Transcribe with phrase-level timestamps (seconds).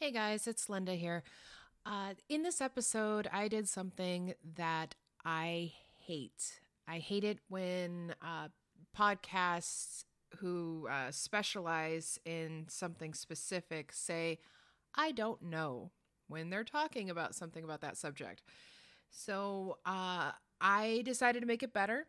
[0.00, 1.24] Hey guys, it's Linda here.
[1.84, 5.72] Uh, in this episode, I did something that I
[6.06, 6.60] hate.
[6.86, 8.46] I hate it when uh,
[8.96, 10.04] podcasts
[10.36, 14.38] who uh, specialize in something specific say,
[14.94, 15.90] I don't know,
[16.28, 18.44] when they're talking about something about that subject.
[19.10, 20.30] So uh,
[20.60, 22.06] I decided to make it better.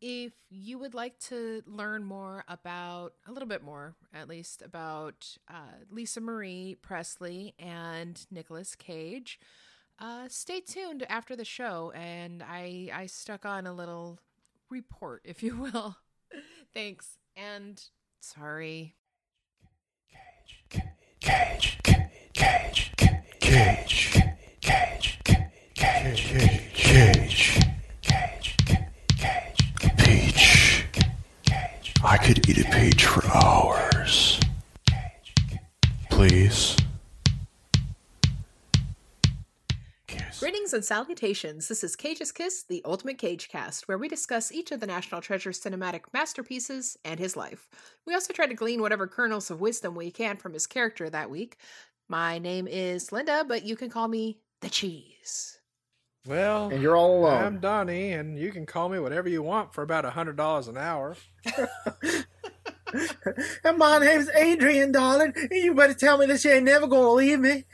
[0.00, 5.36] If you would like to learn more about, a little bit more at least, about
[5.48, 9.40] uh, Lisa Marie Presley and Nicolas Cage,
[9.98, 11.92] uh, stay tuned after the show.
[11.94, 14.18] And I, I stuck on a little
[14.68, 15.96] report, if you will.
[16.74, 17.16] Thanks.
[17.34, 17.82] And
[18.20, 18.96] sorry.
[20.10, 20.64] Cage,
[21.20, 21.80] cage, cage,
[22.34, 22.92] cage,
[23.40, 24.12] cage,
[24.60, 26.55] cage, cage, cage,
[32.16, 34.40] I could eat a peach for hours.
[36.08, 36.74] Please.
[40.06, 40.40] Kiss.
[40.40, 41.68] Greetings and salutations.
[41.68, 45.20] This is Cage's Kiss, the Ultimate Cage Cast, where we discuss each of the National
[45.20, 47.68] Treasure cinematic masterpieces and his life.
[48.06, 51.28] We also try to glean whatever kernels of wisdom we can from his character that
[51.28, 51.58] week.
[52.08, 55.55] My name is Linda, but you can call me the Cheese.
[56.26, 57.44] Well, And you're all alone.
[57.44, 60.66] I'm Donnie, and you can call me whatever you want for about a hundred dollars
[60.68, 61.16] an hour.
[63.64, 65.32] and my name's Adrian, darling.
[65.36, 67.64] And you better tell me that you ain't never gonna leave me.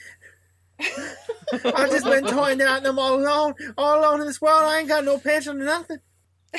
[1.52, 4.64] I've just been toying out and I'm all alone, all alone in this world.
[4.64, 5.98] I ain't got no pension or nothing.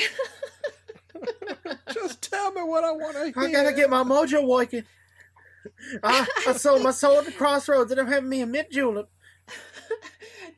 [1.92, 3.34] Just tell me what I want to hear.
[3.36, 4.84] I gotta get my mojo working.
[6.02, 9.08] I, I sold my soul at the crossroads and I'm having me a mint julep.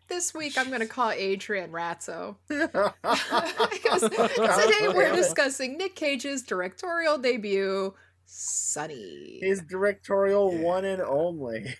[0.08, 2.36] This week I'm going to call Adrian Ratso.
[2.48, 7.94] Because today we're discussing Nick Cage's directorial debut,
[8.26, 9.38] Sonny.
[9.42, 11.76] His directorial one and only.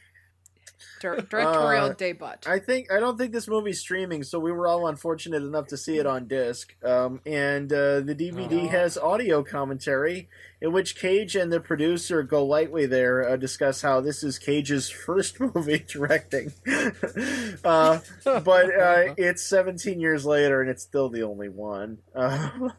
[1.01, 2.27] Dir- directorial Uh, debut.
[2.47, 5.77] I think I don't think this movie's streaming, so we were all unfortunate enough to
[5.77, 6.75] see it on disc.
[6.85, 8.69] Um, and uh, the DVD Aw.
[8.69, 10.29] has audio commentary
[10.61, 14.89] in which Cage and the producer go lightly there uh, discuss how this is Cage's
[14.89, 16.53] first movie directing.
[17.65, 21.99] uh, but uh, it's 17 years later, and it's still the only one.
[22.15, 22.71] Uh,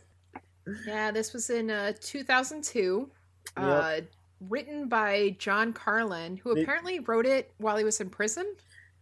[0.85, 3.09] Yeah, this was in uh, 2002.
[3.55, 3.65] Yep.
[3.65, 4.01] Uh,
[4.49, 8.53] written by John Carlen, who It- apparently wrote it while he was in prison.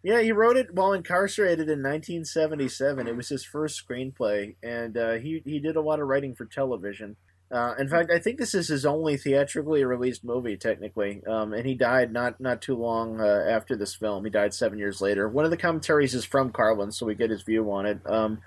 [0.03, 3.07] Yeah, he wrote it while incarcerated in 1977.
[3.07, 6.45] It was his first screenplay, and uh, he he did a lot of writing for
[6.45, 7.15] television.
[7.55, 11.23] Uh, in fact, I think this is his only theatrically released movie, technically.
[11.25, 14.25] Um, and he died not not too long uh, after this film.
[14.25, 15.29] He died seven years later.
[15.29, 17.99] One of the commentaries is from Carlen, so we get his view on it.
[18.05, 18.41] Um,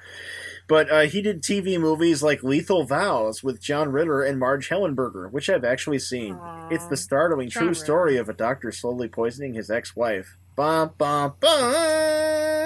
[0.69, 5.33] but uh, he did TV movies like Lethal Vows with John Ritter and Marg Helgenberger,
[5.33, 6.39] which I've actually seen.
[6.71, 7.85] It's the startling John true Ritter.
[7.85, 10.37] story of a doctor slowly poisoning his ex-wife.
[10.55, 12.59] Bum, bum, bum.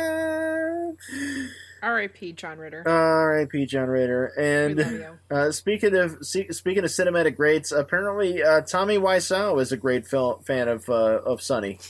[1.82, 2.32] R.I.P.
[2.32, 2.82] John Ritter.
[2.88, 3.66] R.I.P.
[3.66, 4.26] John Ritter.
[4.38, 9.76] And uh, speaking of se- speaking of cinematic greats, apparently uh, Tommy Wiseau is a
[9.76, 11.78] great fil- fan of uh, of Sonny.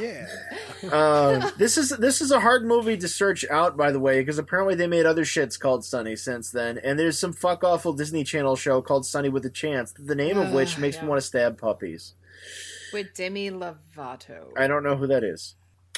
[0.00, 0.26] Yeah.
[0.92, 4.38] Uh, this is this is a hard movie to search out, by the way, because
[4.38, 8.22] apparently they made other shits called Sonny since then, and there's some fuck awful Disney
[8.24, 11.02] Channel show called Sonny with a Chance, the name of which Uh, makes yeah.
[11.02, 12.14] me want to stab puppies.
[12.92, 14.48] With Demi Lovato.
[14.56, 15.54] I don't know who that is.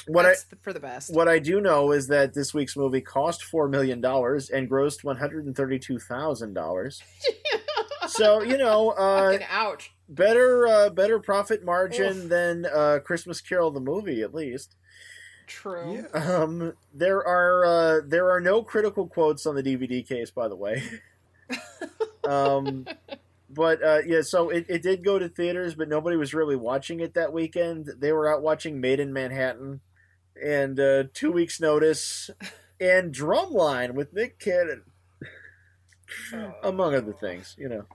[0.07, 1.13] What I That's the- for the best.
[1.13, 5.03] what I do know is that this week's movie cost four million dollars and grossed
[5.03, 7.01] one hundred and thirty-two thousand dollars.
[8.07, 9.93] So you know, uh, Fucking ouch.
[10.09, 12.29] better uh, better profit margin Oof.
[12.29, 14.75] than uh, Christmas Carol the movie, at least.
[15.47, 16.03] True.
[16.13, 16.19] Yeah.
[16.19, 20.55] Um, there are uh, there are no critical quotes on the DVD case, by the
[20.57, 20.83] way.
[22.27, 22.85] um,
[23.49, 26.99] but uh, yeah, so it, it did go to theaters, but nobody was really watching
[26.99, 27.87] it that weekend.
[27.99, 29.81] They were out watching Made in Manhattan
[30.41, 32.29] and uh, Two Weeks Notice
[32.79, 34.83] and Drumline with Nick Cannon,
[36.63, 37.55] among other things.
[37.57, 37.85] You know.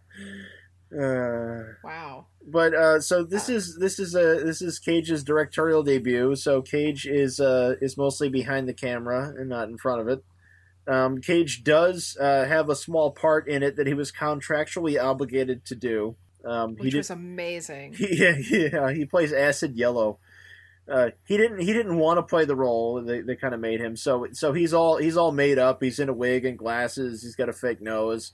[0.96, 2.26] Uh, Wow.
[2.46, 6.36] but uh, so this is this is a this is Cage's directorial debut.
[6.36, 10.24] So Cage is uh, is mostly behind the camera and not in front of it.
[10.86, 15.64] Um, Cage does uh, have a small part in it that he was contractually obligated
[15.66, 16.14] to do.
[16.44, 17.96] Um, he Which did, was amazing.
[17.98, 20.20] yeah, yeah, he plays Acid Yellow.
[20.90, 23.02] Uh, he didn't he didn't want to play the role.
[23.02, 25.82] They, they kind of made him so so he's all he's all made up.
[25.82, 27.22] He's in a wig and glasses.
[27.22, 28.32] He's got a fake nose.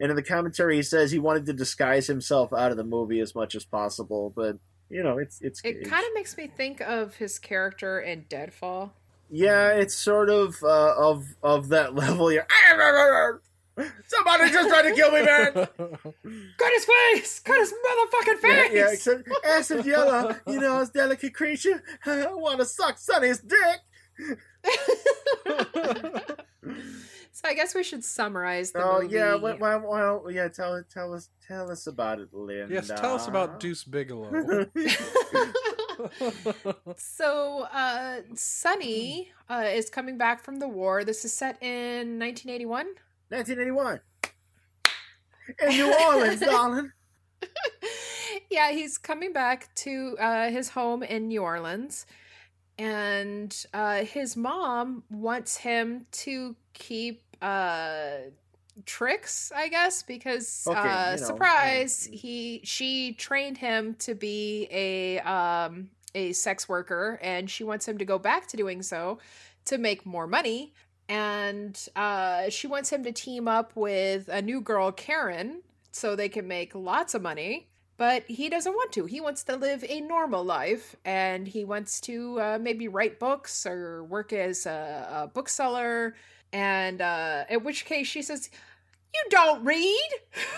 [0.00, 3.20] And in the commentary, he says he wanted to disguise himself out of the movie
[3.20, 4.32] as much as possible.
[4.34, 4.58] But
[4.90, 8.94] you know, it's it's It kind of makes me think of his character in Deadfall.
[9.30, 12.32] yeah, it's sort of uh, of of that level.
[12.32, 12.46] You're,
[14.06, 15.52] Somebody just tried to kill me, man.
[16.58, 17.38] Cut his face!
[17.40, 18.72] Cut his motherfucking face!
[18.72, 21.82] yeah, except acid yellow, you know, this delicate creature.
[22.06, 23.80] I want to suck Sonny's dick.
[27.34, 29.14] So I guess we should summarize the Oh movie.
[29.14, 30.48] yeah, well, well, well, yeah.
[30.48, 32.72] Tell tell us tell us about it, Linda.
[32.74, 34.30] yes, tell us about Deuce Bigalow.
[36.96, 41.04] so uh Sonny uh is coming back from the war.
[41.04, 42.86] This is set in 1981.
[43.32, 44.00] 1981.
[45.62, 46.92] In New Orleans, darling.
[48.50, 52.06] yeah, he's coming back to uh, his home in New Orleans,
[52.78, 58.16] and uh, his mom wants him to keep uh,
[58.84, 62.18] tricks, I guess, because Okay, uh, you know, surprise, yeah.
[62.18, 67.96] he she trained him to be a um, a sex worker, and she wants him
[67.96, 69.18] to go back to doing so
[69.64, 70.72] to make more money.
[71.12, 75.60] And uh, she wants him to team up with a new girl, Karen,
[75.90, 77.66] so they can make lots of money.
[77.98, 79.04] But he doesn't want to.
[79.04, 83.66] He wants to live a normal life and he wants to uh, maybe write books
[83.66, 86.14] or work as a, a bookseller.
[86.50, 88.48] And uh, in which case she says,
[89.12, 90.10] You don't read?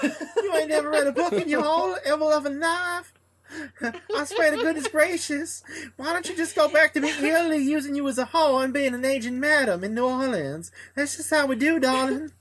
[0.05, 3.13] You ain't never read a book in your whole ever loving life.
[3.83, 5.63] I swear to goodness gracious,
[5.97, 8.73] why don't you just go back to me illegally using you as a whore and
[8.73, 10.73] being an aging madam in New Orleans?
[10.95, 12.33] That's just how we do, darling.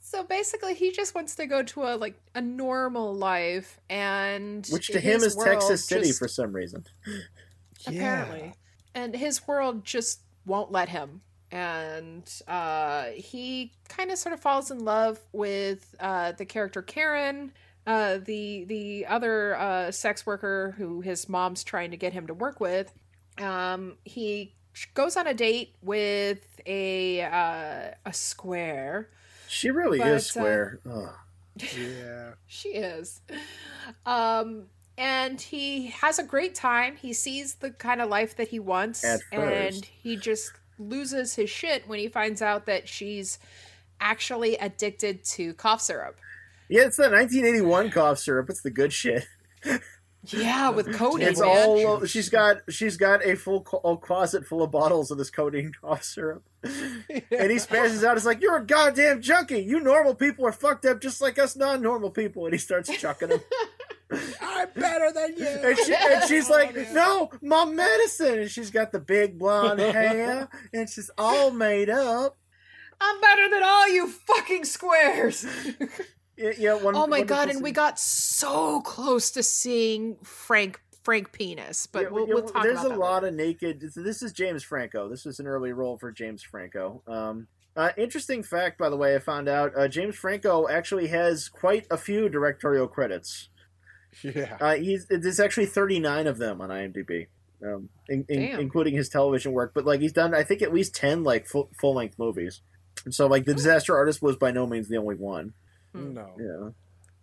[0.00, 4.88] So basically, he just wants to go to a like a normal life, and Which
[4.88, 6.84] to him is Texas City just- for some reason.
[7.86, 8.54] apparently.
[8.94, 11.22] And his world just won't let him.
[11.50, 17.52] And uh, he kind of sort of falls in love with uh, the character Karen,
[17.86, 22.34] uh, the the other uh, sex worker who his mom's trying to get him to
[22.34, 22.92] work with.
[23.38, 24.54] Um, he
[24.94, 29.10] goes on a date with a uh, a square.
[29.48, 30.80] She really But, is uh, square.
[30.90, 31.14] Ugh.
[31.76, 32.30] yeah.
[32.46, 33.20] She is.
[34.06, 34.66] Um,
[34.96, 36.96] and he has a great time.
[36.96, 39.04] He sees the kind of life that he wants.
[39.04, 43.38] At and he just loses his shit when he finds out that she's
[44.00, 46.16] actually addicted to cough syrup.
[46.74, 48.50] Yeah, it's the 1981 cough syrup.
[48.50, 49.28] It's the good shit.
[50.24, 51.28] Yeah, with codeine.
[51.28, 51.48] It's man.
[51.48, 52.04] all.
[52.04, 52.62] She's got.
[52.68, 56.42] She's got a full co- closet full of bottles of this codeine cough syrup.
[56.64, 58.16] And he spashes out.
[58.16, 59.60] It's like you're a goddamn junkie.
[59.62, 62.44] You normal people are fucked up just like us non-normal people.
[62.44, 63.40] And he starts chucking them.
[64.42, 65.46] I'm better than you.
[65.46, 70.48] And, she, and she's like, "No, my medicine." And she's got the big blonde hair,
[70.72, 72.36] and she's all made up.
[73.00, 75.46] I'm better than all you fucking squares.
[76.36, 80.80] Yeah, yeah one, oh my wonderful god, and we got so close to seeing Frank
[81.02, 83.28] Frank Penis, but Yeah, we'll, yeah, we'll talk there's about a that lot later.
[83.28, 83.92] of naked.
[83.94, 85.08] This is James Franco.
[85.08, 87.02] This is an early role for James Franco.
[87.06, 87.46] Um,
[87.76, 91.86] uh, interesting fact, by the way, I found out uh, James Franco actually has quite
[91.90, 93.48] a few directorial credits.
[94.22, 94.56] Yeah.
[94.60, 97.26] Uh, he's there's actually 39 of them on IMDb,
[97.66, 99.72] um, in, in, including his television work.
[99.74, 102.60] But like he's done, I think at least 10 like full full length movies.
[103.04, 105.52] And so like the Disaster Artist was by no means the only one.
[105.94, 106.14] Hmm.
[106.14, 106.30] No.
[106.38, 106.70] Yeah.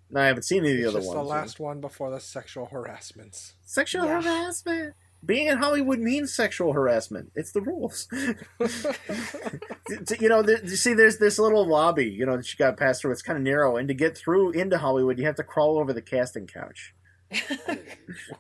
[0.10, 1.18] No, I haven't seen any of the other just ones.
[1.20, 3.54] the last one before the sexual harassments.
[3.66, 4.22] Sexual Yeah.
[4.22, 4.94] harassment.
[5.24, 7.32] Being in Hollywood means sexual harassment.
[7.36, 8.08] It's the rules.
[10.20, 12.76] you know, there, you see, there's this little lobby, you know, that you got to
[12.78, 13.12] pass through.
[13.12, 15.94] It's kind of narrow, and to get through into Hollywood, you have to crawl over
[15.94, 16.96] the casting couch.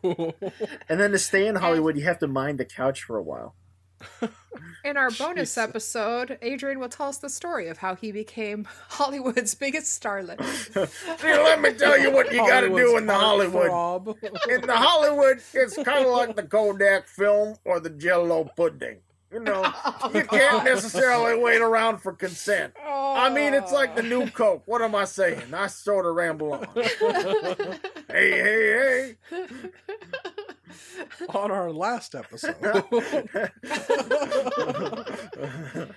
[0.04, 3.56] And then to stay in Hollywood, you have to mind the couch for a while.
[4.84, 5.58] In our bonus Jesus.
[5.58, 10.40] episode, Adrian will tell us the story of how he became Hollywood's biggest starlet.
[11.24, 13.68] Let me tell you what you got to do in the Hollywood.
[13.68, 14.18] throb.
[14.50, 18.98] In the Hollywood, it's kind of like the Kodak film or the Jello pudding.
[19.32, 19.64] You know,
[20.14, 22.74] you can't necessarily wait around for consent.
[22.84, 24.28] I mean, it's like the new oh.
[24.28, 24.64] Coke.
[24.66, 25.54] What am I saying?
[25.54, 26.68] I sort of ramble on.
[28.10, 29.48] Hey, hey, hey,
[31.30, 32.56] on our last episode.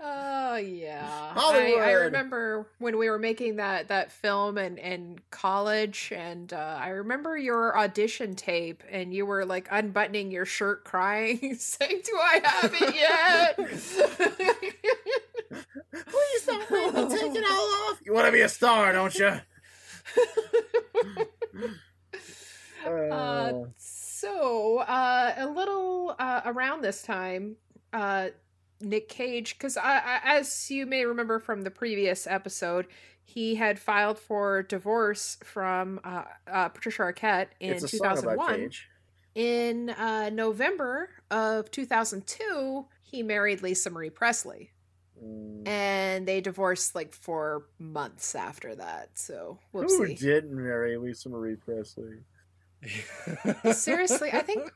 [0.00, 6.12] Oh yeah, I, I remember when we were making that that film and in college,
[6.14, 11.54] and uh, I remember your audition tape, and you were like unbuttoning your shirt, crying,
[11.58, 13.56] saying, "Do I have it yet?"
[16.06, 17.98] Please don't make me take it all off.
[18.04, 19.32] You want to be a star, don't you?
[22.86, 23.64] Uh,
[24.28, 27.56] so uh, a little uh, around this time,
[27.92, 28.28] uh,
[28.80, 32.86] Nick Cage, because I, I, as you may remember from the previous episode,
[33.24, 38.16] he had filed for divorce from uh, uh, Patricia Arquette in it's a song about
[38.16, 38.54] 2001.
[38.56, 38.88] Cage.
[39.34, 44.72] In uh, November of 2002, he married Lisa Marie Presley.
[45.20, 45.66] Mm.
[45.66, 49.10] and they divorced like four months after that.
[49.14, 52.18] So Who didn't marry Lisa Marie Presley?
[53.72, 54.70] Seriously, I think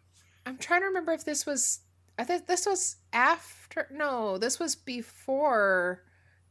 [0.46, 1.80] I'm trying to remember if this was.
[2.18, 3.88] I think this was after.
[3.90, 6.02] No, this was before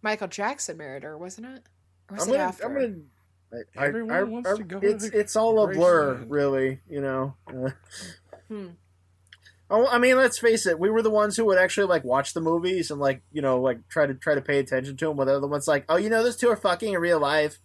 [0.02, 1.64] Michael Jackson married her, wasn't it?
[2.10, 2.66] Or was I'm it gonna, after?
[2.66, 3.64] I'm gonna.
[3.78, 6.26] I, Everyone I, wants I, to go it's to it's all a blur, Graceland.
[6.30, 6.80] really.
[6.90, 7.36] You know.
[7.48, 7.70] Uh,
[8.48, 8.68] Hmm.
[9.70, 10.78] Oh, I mean, let's face it.
[10.78, 13.62] We were the ones who would actually like watch the movies and like you know
[13.62, 15.16] like try to try to pay attention to them.
[15.16, 17.60] While the other one's like, oh, you know, those two are fucking in real life.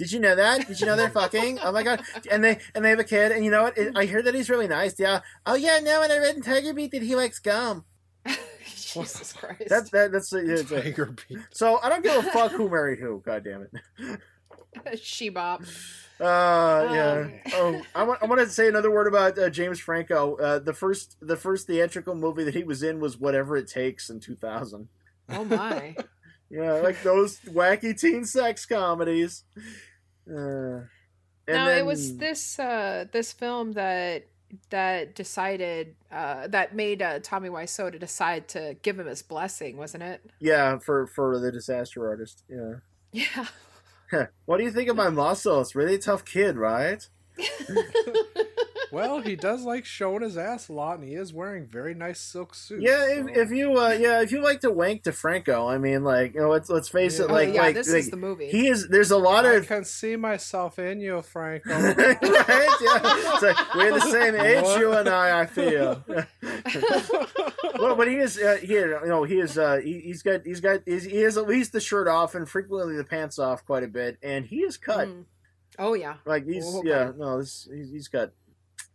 [0.00, 0.66] Did you know that?
[0.66, 1.58] Did you know they're fucking?
[1.62, 2.00] Oh my god!
[2.30, 3.32] And they and they have a kid.
[3.32, 3.76] And you know what?
[3.94, 4.98] I hear that he's really nice.
[4.98, 5.20] Yeah.
[5.44, 5.78] Oh yeah.
[5.82, 7.84] No, and I read in Tiger Beat that he likes gum.
[8.66, 9.64] Jesus Christ.
[9.68, 11.40] That that that's yeah, it's a- Tiger Beat.
[11.50, 11.78] so.
[11.82, 13.22] I don't give a fuck who married who.
[13.26, 13.68] God damn
[14.90, 14.98] it.
[15.02, 15.60] she bop.
[16.18, 17.26] Uh, yeah.
[17.26, 17.32] Um.
[17.52, 20.36] oh, I want, I want to say another word about uh, James Franco.
[20.36, 24.08] Uh, the first, the first theatrical movie that he was in was Whatever It Takes
[24.08, 24.88] in 2000.
[25.28, 25.94] Oh my.
[26.52, 29.44] Yeah, like those wacky teen sex comedies.
[30.30, 30.84] Uh,
[31.48, 34.26] no, then- it was this uh this film that
[34.70, 39.76] that decided uh that made uh, Tommy Wiseau to decide to give him his blessing,
[39.76, 40.20] wasn't it?
[40.38, 42.42] Yeah, for for the disaster artist.
[42.48, 42.74] Yeah.
[44.12, 44.26] Yeah.
[44.44, 45.74] what do you think of my muscles?
[45.76, 47.08] Really tough kid, right?
[48.92, 52.20] Well, he does like showing his ass a lot, and he is wearing very nice
[52.20, 52.82] silk suits.
[52.84, 55.78] Yeah, if, so- if you uh, yeah if you like to wank to Franco, I
[55.78, 57.28] mean, like you know, let's let's face it, Yeah.
[57.30, 58.48] oh like yeah, like, this like, is the movie.
[58.48, 58.88] he is.
[58.88, 61.70] There's a lot I of I can see myself in you, Franco.
[61.70, 61.96] right?
[62.20, 63.00] Yeah.
[63.02, 64.80] It's like, we're the same age, What?
[64.80, 65.40] you and I.
[65.40, 66.04] I feel.
[67.78, 68.38] well, but he is.
[68.38, 69.56] Uh, he, you know, he is.
[69.58, 70.44] Uh, he, he's got.
[70.44, 70.80] He's got.
[70.86, 73.88] He's, he has at least the shirt off and frequently the pants off quite a
[73.88, 75.08] bit, and he is cut.
[75.08, 75.24] Mm.
[75.78, 76.16] Oh yeah.
[76.24, 76.64] Like he's.
[76.66, 77.12] Oh, yeah.
[77.16, 77.68] No, this.
[77.72, 78.32] He's, he's cut.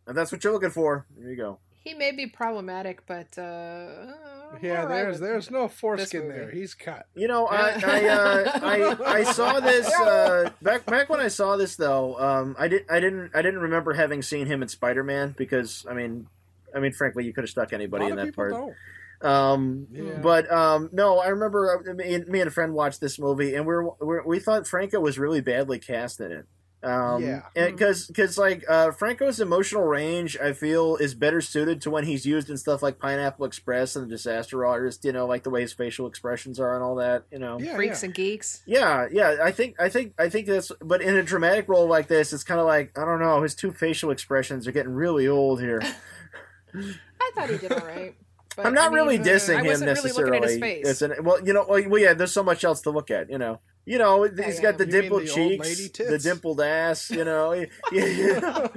[0.07, 1.05] And that's what you're looking for.
[1.17, 1.59] There you go.
[1.83, 4.13] He may be problematic, but uh
[4.61, 6.49] yeah, there's with there's no this foreskin there.
[6.49, 7.07] He's cut.
[7.15, 11.57] You know, I I, uh, I I saw this uh, back back when I saw
[11.57, 12.17] this though.
[12.19, 15.85] Um, I did I didn't I didn't remember having seen him in Spider Man because
[15.89, 16.27] I mean,
[16.75, 18.51] I mean frankly, you could have stuck anybody in that part.
[18.51, 18.73] don't.
[19.21, 20.19] Um, Yeah.
[20.21, 23.55] but um, no, I remember uh, me and, me and a friend watched this movie,
[23.55, 26.45] and we were, we we thought Franco was really badly cast in it.
[26.85, 27.41] Um, Yeah.
[27.55, 32.25] because because like uh, Franco's emotional range, I feel is better suited to when he's
[32.25, 35.03] used in stuff like Pineapple Express and The Disaster Artist.
[35.03, 37.23] You know, like the way his facial expressions are and all that.
[37.31, 38.05] You know, Yeah, Freaks yeah.
[38.05, 38.61] and geeks.
[38.65, 39.37] yeah, yeah.
[39.43, 40.71] I think, I think, I think that's.
[40.79, 43.41] But in a dramatic role like this, it's kind of like I don't know.
[43.41, 45.81] His two facial expressions are getting really old here.
[46.75, 48.15] I thought he did all right.
[48.55, 50.31] But, I'm not I mean, really uh, dissing I him wasn't necessarily.
[50.31, 50.87] Really looking at his face.
[50.87, 52.13] It's an, well, you know, well, well, yeah.
[52.13, 53.29] There's so much else to look at.
[53.29, 57.09] You know, you know, he's got the You dimpled the cheeks, the dimpled ass.
[57.11, 57.53] You know,
[57.91, 58.67] yeah, yeah.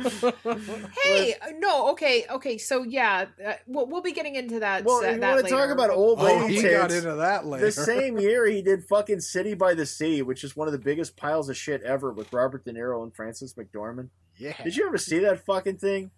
[1.03, 2.59] Hey, uh, no, okay, okay.
[2.59, 4.85] So yeah, uh, we'll, we'll be getting into that.
[4.85, 6.75] Well, that, you want to talk about old lady Oh, lady he tits?
[6.77, 7.67] got into that later.
[7.67, 10.79] the same year he did fucking City by the Sea, which is one of the
[10.79, 14.09] biggest piles of shit ever with Robert De Niro and Frances McDormand.
[14.37, 14.63] Yeah.
[14.63, 16.11] Did you ever see that fucking thing?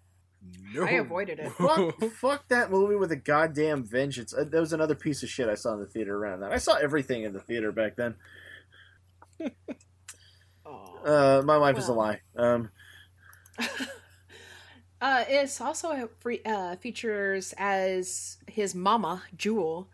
[0.73, 0.85] No.
[0.85, 1.51] I avoided it.
[1.51, 4.33] fuck, fuck that movie with a goddamn vengeance.
[4.33, 6.51] Uh, that was another piece of shit I saw in the theater around that.
[6.51, 8.15] I saw everything in the theater back then.
[10.65, 11.03] Aw.
[11.05, 12.21] Uh, my life is a lie.
[12.35, 12.69] Um,
[15.01, 19.87] Uh, it's also a free, uh, features as his mama Jewel,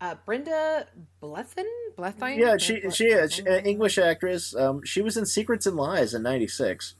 [0.00, 0.86] uh, Brenda
[1.22, 1.66] Blethyn.
[1.96, 2.38] Blethyn.
[2.38, 4.56] yeah, she she is she, uh, English actress.
[4.56, 6.94] Um, she was in Secrets and Lies in '96,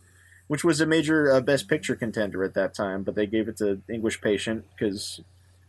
[0.48, 3.02] which was a major uh, Best Picture contender at that time.
[3.02, 5.22] But they gave it to English Patient because,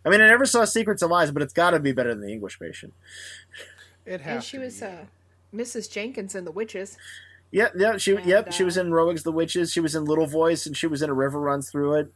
[0.06, 2.20] I mean, I never saw Secrets and Lies, but it's got to be better than
[2.22, 2.94] the English Patient.
[4.06, 4.88] It has and she to was be.
[5.54, 5.92] Uh, Mrs.
[5.92, 6.98] Jenkins in The Witches.
[7.52, 9.72] Yeah, yeah, she And, yep, she was uh, in Roeg's The Witches.
[9.72, 12.14] She was in Little Voice, and she was in A River Runs Through It.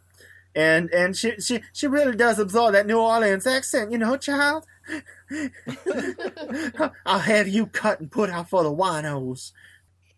[0.53, 4.65] And and she she she really does absorb that New Orleans accent, you know, child.
[7.05, 9.53] I'll have you cut and put out for the winos.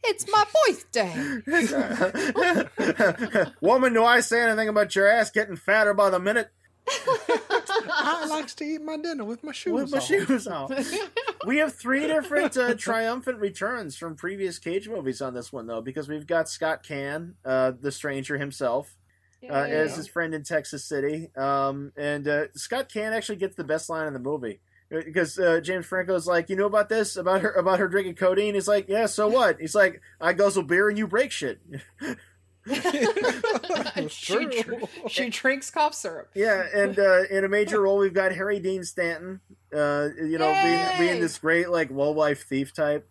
[0.04, 1.14] It's my birthday.
[3.62, 6.50] Woman, do I say anything about your ass getting fatter by the minute?
[6.88, 10.04] I likes to eat my dinner with my shoes With my on.
[10.04, 10.72] shoes off.
[11.46, 15.82] we have three different uh, triumphant returns from previous Cage movies on this one, though,
[15.82, 18.96] because we've got Scott Caan, uh, the stranger himself,
[19.50, 21.30] uh, as his friend in Texas City.
[21.36, 24.60] Um, and uh, Scott Caan actually gets the best line in the movie
[24.90, 28.54] because uh, James Franco's like, you know about this about her about her drinking codeine.
[28.54, 29.60] He's like, yeah, so what?
[29.60, 31.60] He's like, I guzzle beer and you break shit.
[34.10, 36.30] she, dr- she drinks cough syrup.
[36.34, 39.42] Yeah, and uh, in a major role, we've got Harry Dean Stanton.
[39.74, 43.10] Uh, you know, being, being this great like lowlife thief type,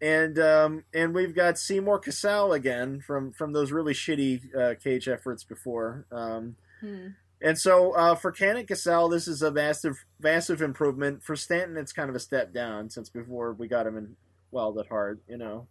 [0.00, 5.08] and um, and we've got Seymour Cassel again from from those really shitty uh, Cage
[5.08, 6.06] efforts before.
[6.10, 7.08] Um, Hmm.
[7.40, 11.22] And so uh, for and Cassel, this is a massive, massive improvement.
[11.22, 14.16] For Stanton, it's kind of a step down since before we got him in
[14.50, 15.20] Wild at Heart.
[15.28, 15.66] You know,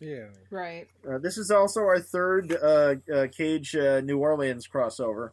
[0.00, 0.26] Yeah.
[0.50, 0.88] Right.
[1.08, 5.30] uh, this is also our third uh, uh, Cage uh, New Orleans crossover.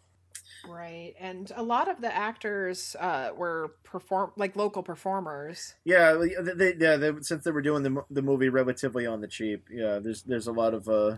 [0.67, 1.13] Right.
[1.19, 5.75] And a lot of the actors uh, were perform like local performers.
[5.84, 6.95] Yeah, they, they, yeah.
[6.95, 10.00] They, since they were doing the the movie relatively on the cheap, yeah.
[10.00, 11.17] There's there's a lot of uh,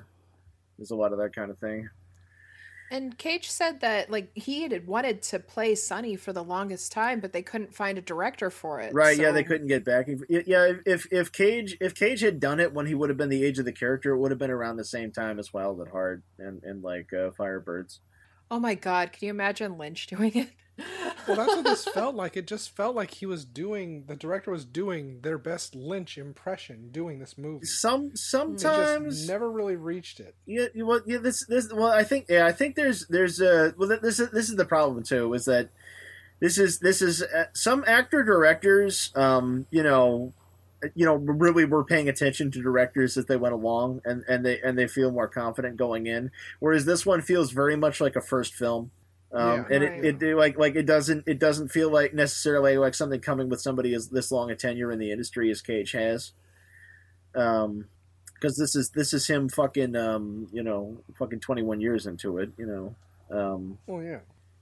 [0.77, 1.89] there's a lot of that kind of thing.
[2.89, 7.19] And Cage said that like he had wanted to play Sonny for the longest time,
[7.19, 8.93] but they couldn't find a director for it.
[8.93, 9.17] Right?
[9.17, 10.07] Yeah, they couldn't get back.
[10.29, 13.43] Yeah, if if Cage if Cage had done it when he would have been the
[13.43, 15.89] age of the character, it would have been around the same time as Wild at
[15.89, 17.99] Heart and and like uh, Firebirds.
[18.49, 20.49] Oh my god, can you imagine Lynch doing it?
[21.27, 22.37] Well, that's what this felt like.
[22.37, 26.89] It just felt like he was doing, the director was doing their best Lynch impression
[26.91, 27.65] doing this movie.
[27.65, 30.35] Some sometimes never really reached it.
[30.45, 33.97] Yeah, well, yeah, this, this, well, I think, yeah, I think there's, there's, uh, well,
[34.01, 35.69] this is, this is the problem too, is that
[36.39, 40.33] this is, this is, uh, some actor directors, um, you know,
[40.93, 44.61] you know, really were paying attention to directors as they went along, and and they
[44.61, 46.29] and they feel more confident going in.
[46.59, 48.91] Whereas this one feels very much like a first film.
[49.33, 49.65] Um, Yeah.
[49.69, 50.05] and Right.
[50.05, 53.61] it, it like like it doesn't it doesn't feel like necessarily like something coming with
[53.61, 56.31] somebody as this long a tenure in the industry as Cage has.
[57.35, 57.85] Um,
[58.33, 62.51] because this is this is him fucking um you know fucking 21 years into it
[62.57, 62.95] you know
[63.35, 64.19] um Oh, yeah.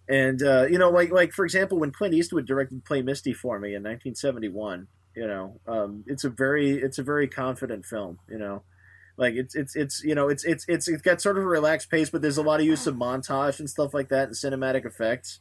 [0.08, 3.60] and uh you know like like for example when clint eastwood directed play misty for
[3.60, 8.38] me in 1971 you know um it's a very it's a very confident film you
[8.38, 8.64] know
[9.18, 11.90] like it's it's it's you know it's it's it's it's got sort of a relaxed
[11.90, 14.86] pace but there's a lot of use of montage and stuff like that and cinematic
[14.86, 15.40] effects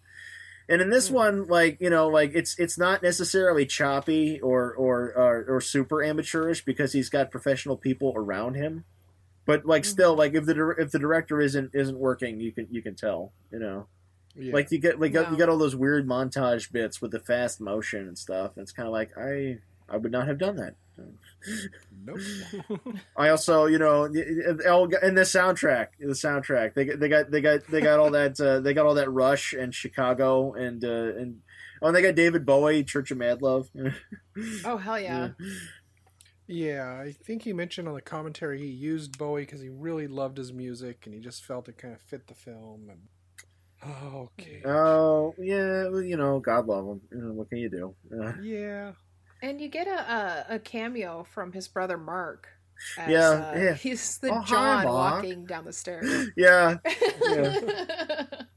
[0.68, 1.14] and in this Hmm.
[1.14, 6.02] one like you know like it's it's not necessarily choppy or or or, or super
[6.02, 8.84] amateurish because he's got professional people around him
[9.46, 9.86] but like Mhm.
[9.86, 13.32] still like if the if the director isn't isn't working you can you can tell
[13.52, 13.86] you know
[14.36, 14.54] yeah.
[14.54, 15.30] like you get like Yeah.
[15.30, 18.72] you got all those weird montage bits with the fast motion and stuff and it's
[18.72, 19.58] kind of like i
[19.94, 20.74] i would not have done that
[22.04, 22.18] nope.
[23.16, 27.80] I also, you know, in the soundtrack, the soundtrack, they they got they got they
[27.80, 31.40] got all that uh, they got all that Rush and Chicago and uh, and
[31.82, 33.70] oh, and they got David Bowie, Church of Mad Love.
[34.64, 35.28] Oh hell yeah.
[36.48, 40.38] yeah, I think he mentioned on the commentary he used Bowie because he really loved
[40.38, 42.90] his music and he just felt it kind of fit the film.
[42.90, 43.02] And
[43.84, 44.60] oh, okay.
[44.64, 47.00] Oh yeah, well, you know, God love him.
[47.36, 47.94] What can you do?
[48.42, 48.92] Yeah.
[49.44, 49.90] And you get a,
[50.50, 52.48] a, a cameo from his brother Mark.
[52.96, 53.74] as, Yeah, uh, yeah.
[53.74, 55.22] He's the Oh, John Mark.
[55.22, 56.30] walking down the stairs.
[56.36, 56.76] yeah.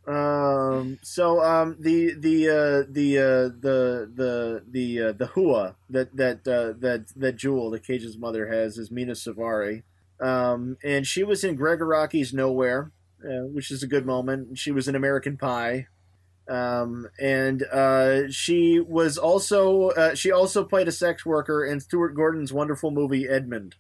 [0.07, 0.97] Um.
[1.03, 1.75] So um.
[1.77, 7.07] The the uh the uh the the the uh, the hua that that uh, that
[7.17, 9.83] that Jewel, the Cage's mother, has is Mena Suvari.
[10.21, 10.77] Um.
[10.85, 14.57] And she was in Gregg Araki's Nowhere, uh, which is a good moment.
[14.57, 15.87] She was in American Pie.
[16.49, 17.09] Um.
[17.19, 22.53] And uh, she was also uh, she also played a sex worker in Stuart Gordon's
[22.53, 23.75] wonderful movie Edmond.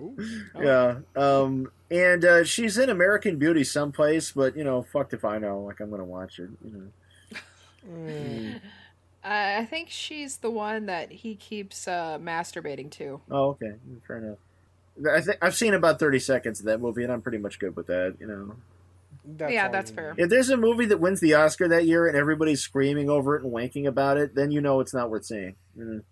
[0.00, 0.16] Ooh.
[0.60, 0.98] Yeah.
[1.14, 5.60] Um, and uh, she's in American Beauty someplace, but you know, fucked if I know.
[5.60, 6.50] Like I'm gonna watch it.
[6.64, 7.40] You know.
[7.88, 8.60] Mm.
[9.24, 13.20] Uh, I think she's the one that he keeps uh, masturbating to.
[13.30, 13.72] Oh, okay.
[14.06, 14.38] Fair enough.
[15.12, 17.76] I think I've seen about 30 seconds of that movie, and I'm pretty much good
[17.76, 18.16] with that.
[18.20, 18.56] You know,
[19.26, 20.14] That's Yeah, that's fair.
[20.16, 23.42] if there's a movie that wins the Oscar that year and everybody's screaming over it
[23.44, 25.56] and wanking about it, then you know it's not worth seeing.
[25.76, 26.02] Mm.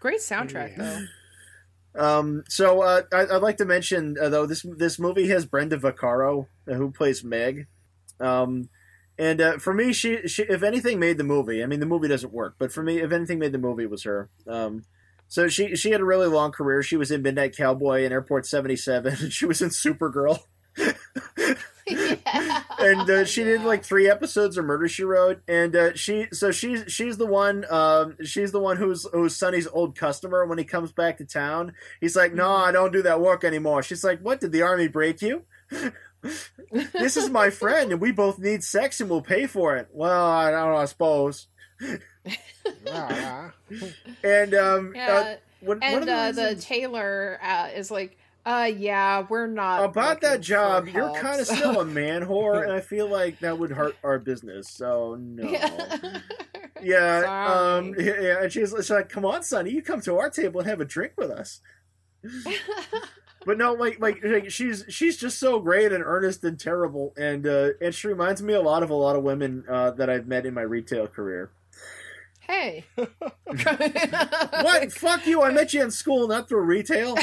[0.00, 0.82] Great soundtrack Yeah.
[0.84, 1.04] though.
[1.94, 5.76] Um, so uh, I, I'd like to mention uh, though this this movie has Brenda
[5.78, 7.66] Vaccaro uh, who plays Meg,
[8.20, 8.68] um,
[9.18, 11.60] and uh, for me she, she if anything made the movie.
[11.62, 13.90] I mean the movie doesn't work, but for me if anything made the movie it
[13.90, 14.28] was her.
[14.46, 14.84] Um,
[15.26, 16.82] so she she had a really long career.
[16.84, 19.16] She was in Midnight Cowboy and Airport seventy seven.
[19.18, 20.40] and She was in Supergirl.
[22.78, 26.50] And uh, she did like three episodes of Murder She Wrote, and uh, she so
[26.50, 30.64] she's she's the one um, she's the one who's who's Sonny's old customer when he
[30.64, 31.72] comes back to town.
[32.00, 34.40] He's like, "No, I don't do that work anymore." She's like, "What?
[34.40, 35.42] Did the army break you?"
[36.92, 39.88] this is my friend, and we both need sex, and we'll pay for it.
[39.92, 41.46] Well, I don't know, I suppose.
[44.22, 47.90] And um, uh, yeah, one, one of and the uh, the reasons- Taylor uh, is
[47.90, 51.84] like, uh, yeah, we're not about that job, you're help, kind of so- still a
[51.84, 54.70] man whore, and I feel like that would hurt our business.
[54.70, 55.48] So no.
[55.48, 56.20] Yeah.
[56.80, 57.78] Yeah, Sorry.
[57.78, 60.60] um, yeah, yeah, and she's, she's like, "Come on, Sonny, you come to our table
[60.60, 61.60] and have a drink with us."
[63.46, 67.46] But no, like, like, like, she's she's just so great and earnest and terrible, and
[67.46, 70.26] uh, and she reminds me a lot of a lot of women uh, that I've
[70.26, 71.50] met in my retail career.
[72.48, 72.84] Hey.
[74.62, 74.92] What?
[74.92, 75.42] Fuck you!
[75.42, 77.16] I met you in school, not through retail.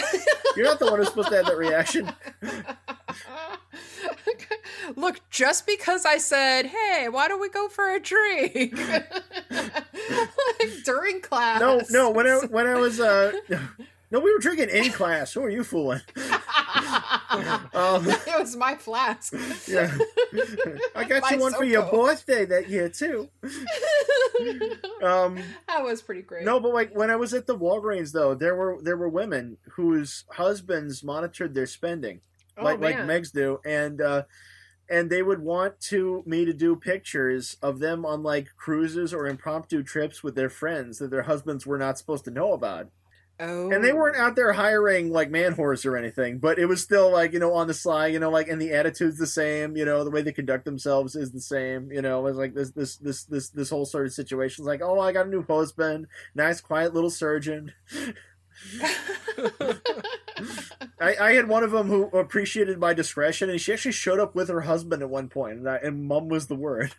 [0.56, 2.12] You're not the one who's supposed to have that reaction.
[4.96, 8.80] Look, just because I said, "Hey, why don't we go for a drink?"
[10.84, 11.60] during class.
[11.60, 12.10] No, no.
[12.10, 13.34] When I when I was uh,
[14.12, 15.34] no, we were drinking in class.
[15.34, 16.02] Who are you fooling?
[17.74, 19.34] Um, it was my flask.
[19.68, 19.94] yeah,
[20.96, 23.30] I got My you one for your birthday that year too.
[25.02, 26.44] Um, that was pretty great.
[26.46, 29.58] no, but like when I was at the Walgreens though, there were there were women
[29.72, 32.22] whose husbands monitored their spending.
[32.58, 32.98] oh, like like.
[32.98, 34.24] Megs do, and uh,
[34.90, 39.28] and they would want to me to do pictures of them on like cruises or
[39.28, 42.90] impromptu trips with their friends that their husbands were not supposed to know about.
[43.38, 46.82] Oh, And they weren't out there hiring like man whores or anything, but it was
[46.82, 49.76] still like you know on the sly, you know, like and the attitude's the same,
[49.76, 52.26] you know, the way they conduct themselves is the same, you know.
[52.28, 54.64] It's like this this this this this whole sort of situation.
[54.64, 57.74] is like, oh, I got a new husband, nice quiet little surgeon.
[61.02, 64.34] I, I had one of them who appreciated my discretion, and she actually showed up
[64.34, 66.96] with her husband at one point, and, I, and "mum" was the word.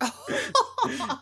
[0.00, 0.70] Oh.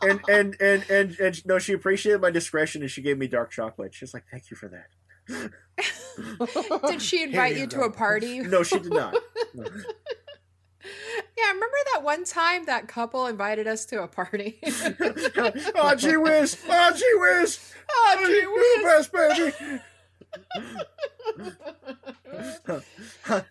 [0.03, 3.51] And, and and and and no, she appreciated my discretion, and she gave me dark
[3.51, 3.95] chocolate.
[3.95, 4.89] She's like, "Thank you for that."
[6.89, 7.85] Did she invite you you to go.
[7.85, 8.41] a party?
[8.49, 9.17] No, she did not.
[9.55, 9.65] No.
[11.39, 14.59] Yeah, remember that one time that couple invited us to a party?
[15.77, 16.59] oh, gee whiz!
[16.69, 17.73] Oh, gee whiz!
[17.89, 19.09] oh, Oh, gee you whiz.
[19.09, 19.83] best baby.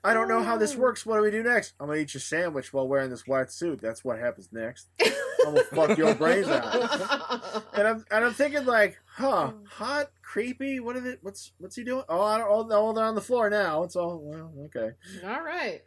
[0.04, 1.06] I don't know how this works.
[1.06, 1.74] What do we do next?
[1.80, 3.80] I'm gonna eat your sandwich while wearing this white suit.
[3.82, 4.88] That's what happens next.
[5.02, 7.64] I'm gonna fuck your brains out.
[7.74, 10.80] And I'm and I'm thinking like, huh, hot, creepy.
[10.80, 11.20] What is it?
[11.22, 12.04] What's what's he doing?
[12.10, 12.48] Oh, I don't.
[12.50, 13.84] Oh, oh, they're on the floor now.
[13.84, 14.92] It's all well, okay.
[15.26, 15.82] All right.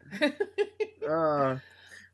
[1.08, 1.58] Uh,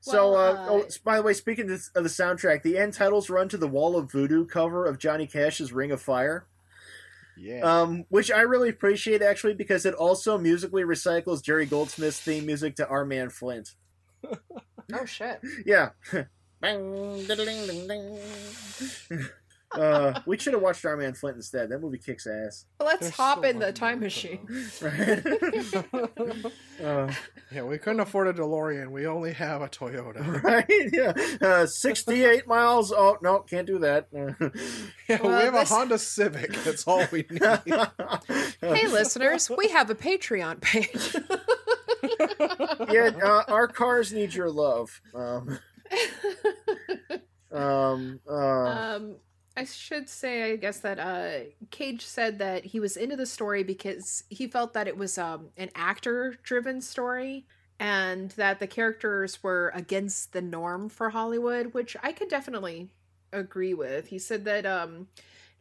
[0.01, 3.31] so, Well, uh, uh, oh, by the way, speaking of the soundtrack, the end titles
[3.31, 6.47] run to the Wall of Voodoo cover of Johnny Cash's Ring of Fire.
[7.41, 7.61] Yeah.
[7.63, 12.77] um, which I really appreciate actually because it also musically recycles Jerry Goldsmith's theme music
[12.77, 13.71] to Our Man Flint.
[14.93, 15.41] oh shit.
[15.65, 15.91] Yeah.
[16.61, 18.19] Bang, diddling, ding, ding.
[19.73, 21.69] uh, we should have watched Our Man Flint instead.
[21.71, 22.65] That movie kicks ass.
[22.81, 24.47] Let's There's hop so in the time machine.
[24.83, 25.25] Right?
[26.85, 27.13] uh,
[27.53, 28.91] yeah, we couldn't afford a DeLorean.
[28.91, 30.43] We only have a Toyota.
[30.43, 30.65] right?
[30.93, 31.13] Yeah.
[31.47, 32.93] Uh, 68 miles.
[32.93, 34.09] Oh, no, can't do that.
[35.09, 36.53] Yeah, Well, we have this- a Honda Civic.
[36.65, 37.43] That's all we need.
[38.61, 41.15] Hey, listeners, we have a Patreon page.
[42.93, 45.01] yeah, uh, our cars need your love.
[45.15, 45.59] Um,
[47.53, 49.17] um, uh, um,
[49.61, 53.63] I should say, I guess that uh, Cage said that he was into the story
[53.63, 57.45] because he felt that it was um, an actor-driven story,
[57.79, 62.89] and that the characters were against the norm for Hollywood, which I could definitely
[63.35, 64.09] agree with.
[64.09, 65.09] He said that, um,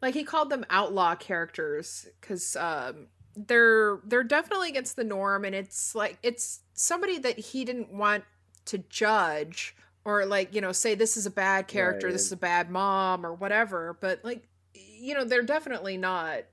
[0.02, 5.54] like, he called them outlaw characters because um, they're they're definitely against the norm, and
[5.54, 8.24] it's like it's somebody that he didn't want
[8.66, 12.38] to judge or like you know say this is a bad character this is a
[12.38, 16.44] bad mom or whatever but like you know they're definitely not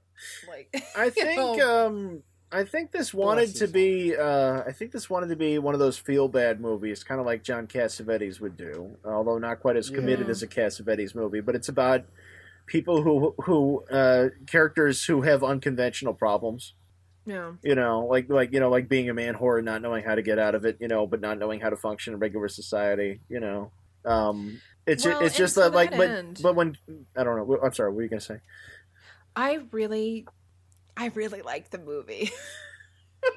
[0.49, 1.87] like I think know.
[1.87, 5.59] um I think this wanted Bless to be uh I think this wanted to be
[5.59, 9.61] one of those feel bad movies, kind of like John Cassavetes would do, although not
[9.61, 10.31] quite as committed Yeah.
[10.31, 12.05] as a Cassavetes movie, but it's about
[12.67, 16.75] people who who uh characters who have unconventional problems.
[17.27, 20.05] Yeah You know, like like you know, like being a man whore and not knowing
[20.05, 22.21] how to get out of it, you know, but not knowing how to function in
[22.21, 23.73] regular society, you know.
[24.05, 26.77] Um it's Well, it's just that like that but, but when
[27.17, 28.41] I don't know, I'm sorry, what were you going to say?
[29.35, 30.27] i really
[30.97, 32.31] i really like the movie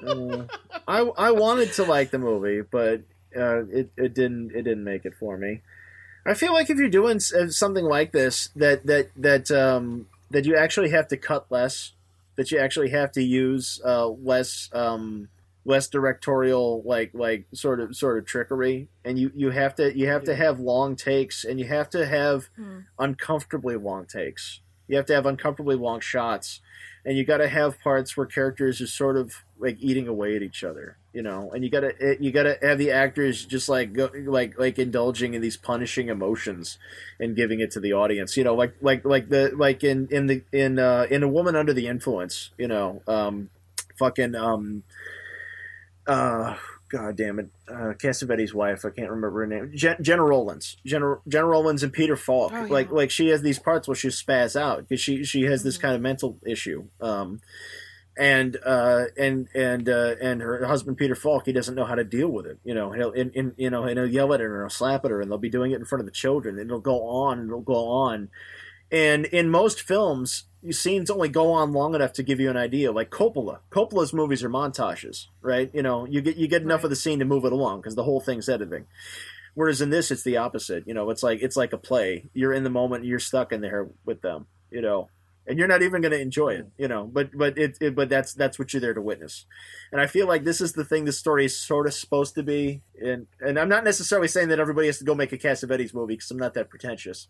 [0.02, 0.48] Mm.
[0.88, 3.02] I I wanted to like the movie, but
[3.36, 5.62] uh, it it didn't it didn't make it for me.
[6.24, 10.44] I feel like if you're doing uh, something like this, that that that um, that
[10.44, 11.92] you actually have to cut less,
[12.40, 15.28] that you actually have to use uh, less um,
[15.66, 20.06] less directorial like like sort of sort of trickery, and you you have to you
[20.08, 22.78] have to have long takes, and you have to have Hmm.
[22.98, 24.62] uncomfortably long takes.
[24.90, 26.60] You have to have uncomfortably long shots,
[27.04, 30.42] and you got to have parts where characters are sort of like eating away at
[30.42, 31.52] each other, you know.
[31.52, 34.80] And you got to you got to have the actors just like go, like like
[34.80, 36.76] indulging in these punishing emotions
[37.20, 40.26] and giving it to the audience, you know, like like like the like in in
[40.26, 43.48] the in uh, in a woman under the influence, you know, um,
[43.96, 44.82] fucking um,
[46.08, 46.56] uh.
[46.90, 48.84] God damn it, uh, Cassavetes' wife.
[48.84, 49.70] I can't remember her name.
[49.74, 50.76] Jen, Gena Rowlands.
[50.84, 52.52] Jenna, Gena Rowlands and Peter Falk.
[52.52, 52.72] Oh, yeah.
[52.72, 55.78] Like, like she has these parts where she spaz out because she she has this
[55.78, 55.82] Mhm.
[55.82, 56.84] kind of mental issue.
[57.00, 57.40] Um,
[58.18, 62.04] and uh, and and uh, and her husband Peter Falk, he doesn't know how to
[62.04, 62.58] deal with it.
[62.64, 65.04] You know, he'll and, and, you know, and he'll yell at her and he'll slap
[65.04, 67.06] at her, and they'll be doing it in front of the children, and it'll go
[67.06, 68.28] on and it'll go on.
[68.92, 72.92] And in most films, scenes only go on long enough to give you an idea.
[72.92, 75.70] Like Coppola, Coppola's movies are montages, right?
[75.72, 76.84] You know, you get you get enough Right.
[76.84, 78.86] of the scene to move it along because the whole thing's editing.
[79.54, 80.86] Whereas in this, it's the opposite.
[80.86, 82.30] You know, it's like it's like a play.
[82.34, 83.04] You're in the moment.
[83.04, 84.46] You're stuck in there with them.
[84.70, 85.08] You know,
[85.46, 86.68] and you're not even going to enjoy it.
[86.78, 89.46] You know, but but it, it but that's that's what you're there to witness.
[89.90, 92.42] And I feel like this is the thing the story is sort of supposed to
[92.42, 92.82] be.
[93.00, 96.14] And and I'm not necessarily saying that everybody has to go make a Cassavetes movie
[96.14, 97.26] because I'm not that pretentious.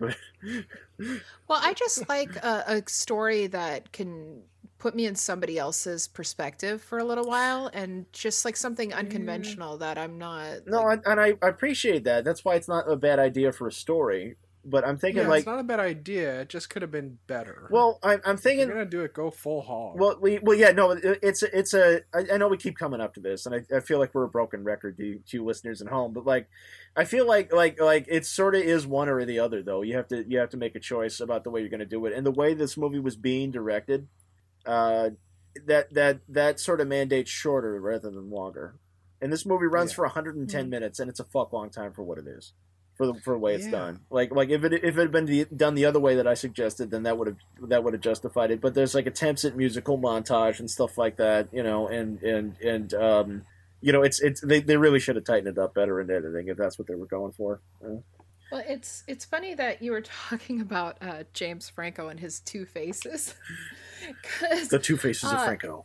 [0.00, 4.42] Well, I just like a, a story that can
[4.78, 8.96] put me in somebody else's perspective for a little while and just like something mm.
[8.96, 10.66] unconventional that I'm not.
[10.66, 12.24] no, like- and, and I, I appreciate that.
[12.24, 14.36] That's why it's not a bad idea for a story.
[14.64, 16.42] But I'm thinking Yeah, like, it's not a bad idea.
[16.42, 17.66] It just could have been better.
[17.72, 19.98] well, I, I'm thinking you're gonna do it, go full hog.
[19.98, 22.78] Well, we well yeah no it- it's a, it's a I, I know we keep
[22.78, 25.18] coming up to this and I, I feel like we're a broken record to, you-
[25.26, 26.48] to you listeners at home but like
[26.96, 29.96] I feel like like like it sort of is one or the other though you
[29.96, 32.06] have to you have to make a choice about the way you're going to do
[32.06, 34.06] it and the way this movie was being directed
[34.64, 35.10] uh
[35.66, 38.76] that that that sort of mandates shorter rather than longer
[39.20, 39.96] and this movie runs Yeah.
[39.96, 40.68] for 110 Mhm.
[40.68, 42.52] minutes and it's a fuck long time for what it is
[42.96, 43.70] for the for the way it's Yeah.
[43.70, 44.00] done.
[44.10, 46.34] Like like if it if it had been the, done the other way that I
[46.34, 47.36] suggested then that would have
[47.68, 48.60] that would have justified it.
[48.60, 52.56] But there's like attempts at musical montage and stuff like that you know and and
[52.60, 53.42] and um
[53.80, 56.48] you know it's it's they, they really should have tightened it up better in editing
[56.48, 57.60] if that's what they were going for.
[57.84, 57.96] Uh,
[58.52, 62.66] Well, it's it's funny that you were talking about uh, James Franco and his two
[62.66, 63.34] faces.
[64.70, 65.84] the two faces of Uh, Franco.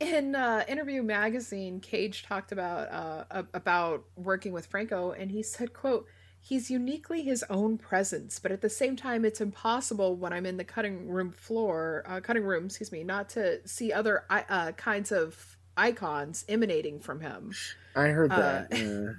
[0.00, 2.90] in uh, interview magazine cage talked about
[3.30, 6.06] uh, about working with franco and he said quote
[6.40, 10.56] he's uniquely his own presence but at the same time it's impossible when i'm in
[10.56, 15.12] the cutting room floor uh, cutting room excuse me not to see other uh, kinds
[15.12, 17.52] of icons emanating from him
[17.94, 19.12] I heard uh, that yeah.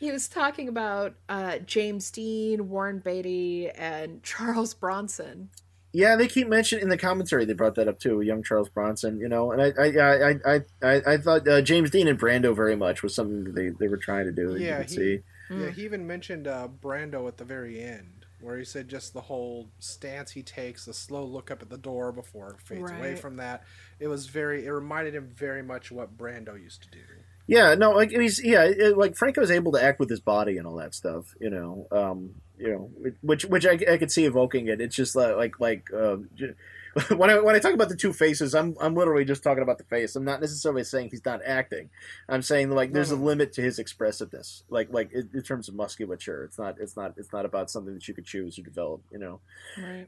[0.00, 5.50] he was talking about uh, james dean warren beatty and charles bronson
[5.92, 7.46] Yeah, they keep mentioning in the commentary.
[7.46, 8.20] They brought that up too.
[8.20, 11.90] Young Charles Bronson, you know, and I, I, I, I, I, I thought uh, James
[11.90, 14.54] Dean and Brando very much was something that they, they were trying to do.
[14.54, 15.20] and you Yeah, he- see.
[15.50, 19.22] Yeah, he even mentioned uh, Brando at the very end, where he said just the
[19.22, 23.16] whole stance he takes, the slow look up at the door before it fades away
[23.16, 23.64] from that.
[23.98, 24.66] It was very.
[24.66, 27.04] It reminded him very much what Brando used to do.
[27.46, 30.66] Yeah, no, like he's yeah, it, like Franco's able to act with his body and
[30.66, 31.86] all that stuff, you know.
[31.92, 34.80] Um, you know, which which I, I could see evoking it.
[34.80, 36.54] It's just like like like um, j-
[37.16, 39.78] when I when I talk about the two faces, I'm I'm literally just talking about
[39.78, 40.16] the face.
[40.16, 41.90] I'm not necessarily saying he's not acting.
[42.28, 45.74] I'm saying like there's a limit to his expressiveness, like like in, in terms of
[45.74, 46.44] musculature.
[46.44, 49.02] It's not it's not it's not about something that you could choose or develop.
[49.10, 49.40] You know.
[49.76, 50.06] Right.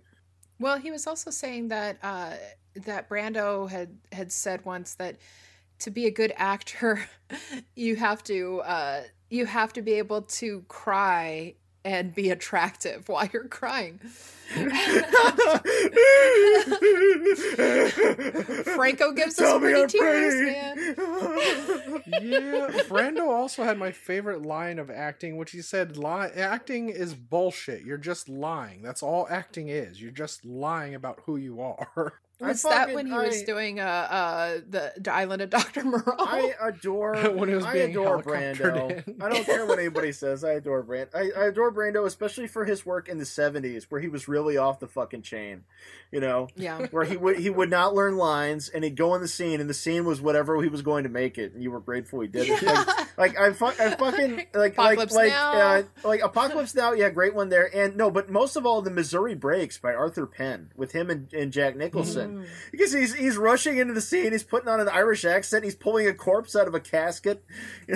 [0.58, 2.34] Well, he was also saying that uh,
[2.84, 5.16] that Brando had had said once that
[5.80, 7.08] to be a good actor,
[7.76, 11.54] you have to uh, you have to be able to cry
[11.88, 13.98] and be attractive while you're crying.
[18.74, 20.50] Franco gives us Tell me pretty tears, pretty.
[20.52, 20.76] man.
[22.06, 27.84] Yeah, Brando also had my favorite line of acting, which he said, acting is bullshit.
[27.84, 28.82] You're just lying.
[28.82, 30.00] That's all acting is.
[30.00, 33.82] You're just lying about who you are." I Was that when he was doing uh,
[33.84, 35.82] uh, the, the Island of Dr.
[35.84, 36.14] Moreau?
[36.18, 39.08] I adore When it was I being adore helicoptered Brando.
[39.08, 39.22] in.
[39.22, 40.44] I don't care what anybody says.
[40.44, 41.10] I adore Brand.
[41.14, 44.56] I, I adore Brando, especially for his work in the '70s, where he was really
[44.56, 45.64] off the fucking chain.
[46.12, 46.86] You know, yeah.
[46.86, 49.68] where he would he would not learn lines, and he'd go in the scene, and
[49.68, 52.28] the scene was whatever he was going to make it, and you were grateful he
[52.28, 52.62] did it.
[52.62, 55.52] Like, like I, fu- I fucking like Apocalypse like like Now.
[55.52, 56.92] uh, like Apocalypse Now.
[56.92, 57.68] Yeah, great one there.
[57.76, 61.30] And no, but most of all, the Missouri Breaks by Arthur Penn with him and,
[61.34, 62.46] and Jack Nicholson Mm.
[62.70, 64.32] because he's he's rushing into the scene.
[64.32, 65.64] He's putting on an Irish accent.
[65.64, 67.44] He's pulling a corpse out of a casket.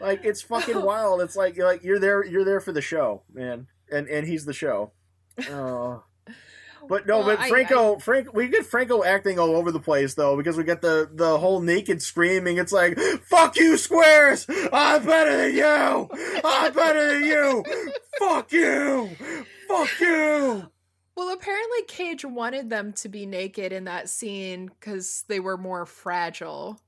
[0.00, 1.20] like it's fucking wild.
[1.20, 2.24] It's like you're like you're there.
[2.24, 3.66] You're there for the show, man.
[3.90, 4.92] And and he's the show.
[5.50, 6.02] Oh.
[6.88, 10.14] But no, Well, but I- Franco, Frank, we get Franco acting all over the place
[10.14, 12.58] though, because we get the the whole naked screaming.
[12.58, 14.46] It's like, "Fuck you, squares!
[14.72, 16.08] I'm better than you!
[16.44, 17.64] I'm better than you!
[18.20, 19.10] Fuck you!
[19.68, 20.70] Fuck you!"
[21.16, 25.86] Well, apparently Cage wanted them to be naked in that scene because they were more
[25.86, 26.78] fragile.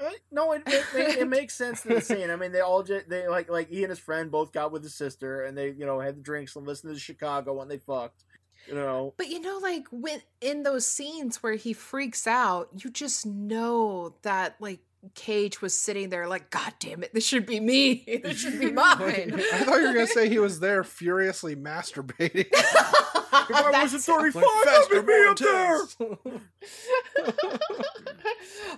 [0.00, 2.30] Uh, No, it, it, it, it makes sense to the scene.
[2.30, 4.82] I mean, they all just, they like like he and his friend both got with
[4.84, 7.78] his sister, and they you know had the drinks and listened to Chicago when they
[7.78, 8.24] fucked.
[8.68, 12.90] You know, But you know, like when in those scenes where he freaks out, you
[12.90, 14.78] just know that like
[15.14, 18.04] Cage was sitting there like, God damn it, this should be me.
[18.22, 19.34] This should be mine.
[19.34, 22.46] I thought you were gonna say he was there furiously masturbating.
[22.52, 25.78] if I wasn't That's- thirty Like, five, faster, I'd be more up there.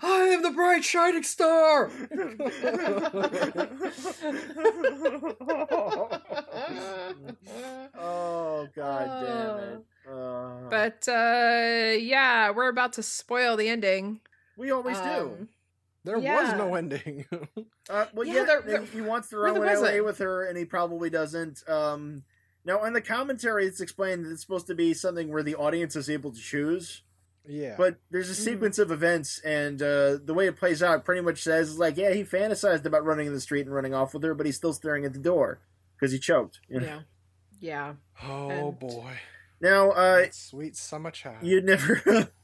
[0.03, 1.91] I am the bright shining star.
[7.99, 9.85] Oh god damn it!
[10.11, 14.21] Uh, But uh yeah, we're about to spoil the ending.
[14.57, 15.49] we always do.
[16.05, 17.25] There was no ending.
[17.91, 20.57] Uh, well, Yeah, yeah, there- he- there- he wants to run away with her, and
[20.57, 21.63] he probably doesn't.
[21.69, 22.23] Um,
[22.65, 25.95] now, in the commentary, it's explained that it's supposed to be something where the audience
[25.95, 27.03] is able to choose.
[27.47, 27.75] yeah.
[27.77, 28.45] But there's a Mhm.
[28.45, 32.13] sequence of events, and uh, the way it plays out pretty much says, like, yeah,
[32.15, 34.73] he fantasized about running in the street and running off with her, but he's still
[34.73, 35.61] staring at the door
[35.95, 36.61] because he choked.
[36.71, 36.87] you know?
[36.87, 37.01] Yeah.
[37.61, 37.95] Yeah.
[38.27, 39.13] oh and- boy.
[39.61, 41.43] Now, uh, That sweet summer child.
[41.43, 42.01] you'd never.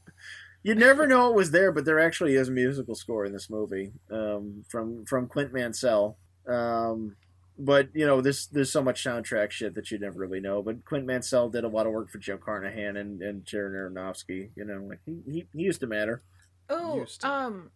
[0.63, 3.49] You'd never know it was there, but there actually is a musical score in this
[3.49, 6.17] movie um, from from Clint Mansell.
[6.47, 7.15] Um,
[7.57, 10.61] but you know, there's there's so much soundtrack shit that you never really know.
[10.61, 14.49] But Clint Mansell did a lot of work for Joe Carnahan and and Jared Aronofsky.
[14.55, 16.21] You know, like he, he, he used to matter.
[16.69, 17.27] Oh, Used to.
[17.29, 17.71] um,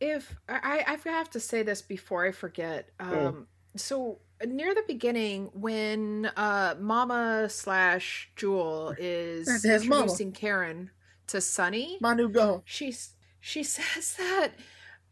[0.00, 2.90] if I I have to say this before I forget.
[2.98, 10.02] Um, so near the beginning, when uh Mama slash Jewel is That's his mama.
[10.02, 10.90] introducing Karen
[11.30, 12.62] to Sonny, Manu go.
[12.64, 14.52] she's she says that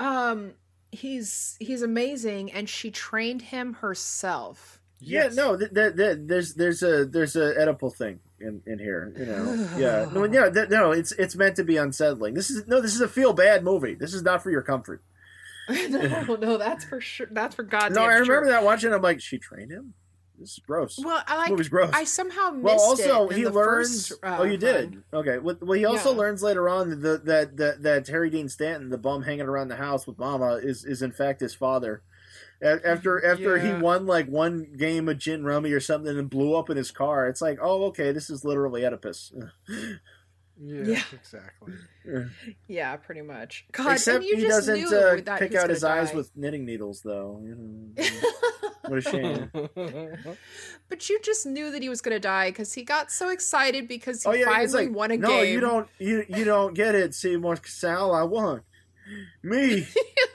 [0.01, 0.53] um
[0.93, 4.81] he's he's amazing and she trained him herself.
[5.01, 5.37] Yes.
[5.37, 9.13] Yeah, no, th- th- th- there's there's a there's a Oedipal thing in, in here.
[9.17, 12.35] You know, yeah, no, yeah, th- no, it's it's meant to be unsettling.
[12.35, 13.95] This is no, this is a feel bad movie.
[13.95, 15.03] This is not for your comfort.
[15.69, 17.29] no, no, that's for sure.
[17.31, 18.51] That's for goddamn no, I remember sure.
[18.53, 18.93] that watching.
[18.93, 19.95] I'm like, she trained him.
[20.39, 20.99] This is gross.
[21.03, 21.51] Well, I like.
[21.51, 21.91] movie's gross.
[21.93, 24.09] I somehow missed well, also it he the learns.
[24.09, 24.95] first, uh, oh, you did.
[24.95, 25.05] run.
[25.13, 25.39] Okay.
[25.39, 26.19] Well, well, he also Yeah.
[26.19, 29.77] learns later on that that that that Harry Dean Stanton, the bum hanging around the
[29.77, 32.03] house with Mama, is is in fact his father.
[32.63, 33.77] After after Yeah.
[33.77, 36.91] he won like one game of gin rummy or something and blew up in his
[36.91, 39.33] car, it's like, oh, okay, this is literally Oedipus.
[40.61, 41.03] Yeah, Yeah.
[41.13, 41.75] exactly.
[42.67, 43.67] Yeah, pretty much.
[43.73, 46.13] God, Except and you he just doesn't knew uh, that pick out his gonna eyes
[46.13, 47.43] with knitting needles, though.
[48.89, 49.51] What a shame.
[50.89, 54.23] but you just knew that he was gonna die because he got so excited because
[54.23, 55.53] he oh yeah, finally like won a no, game.
[55.53, 55.89] you don't.
[55.99, 58.15] You you don't get it, Seymour Sal.
[58.15, 58.63] I won.
[59.43, 59.87] Me,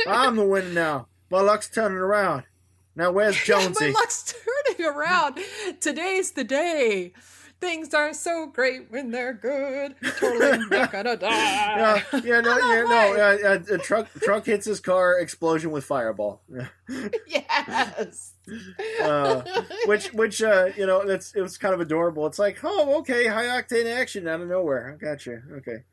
[0.07, 1.07] I'm the winner now.
[1.31, 2.43] My luck's turning around.
[2.95, 3.87] Now where's Jonesy?
[3.87, 4.35] my luck's
[4.77, 5.39] turning around.
[5.79, 7.13] Today's the day.
[7.59, 9.95] Things are so great when they're good.
[10.19, 11.29] Totally not gonna die.
[11.31, 13.13] yeah, yeah, no, yeah, no.
[13.15, 15.19] Uh, uh, a truck, truck hits his car.
[15.19, 16.41] Explosion with fireball.
[17.27, 18.33] yes.
[19.01, 19.41] Uh,
[19.85, 22.27] which, which, uh, you know, that's it was kind of adorable.
[22.27, 24.97] It's like, oh, okay, high octane action out of nowhere.
[25.01, 25.41] I got you.
[25.57, 25.83] Okay.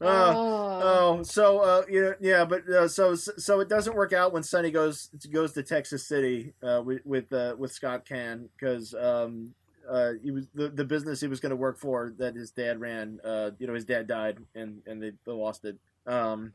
[0.00, 0.32] Uh,
[0.86, 4.70] Oh, so uh, yeah, yeah, but uh, so so it doesn't work out when Sonny
[4.70, 9.54] goes goes to Texas City uh, with with uh, with Scott Caan because um,
[9.88, 12.80] uh, he was the, the business he was going to work for that his dad
[12.80, 13.20] ran.
[13.24, 15.78] Uh, you know, his dad died and and they, they lost it.
[16.06, 16.52] Um,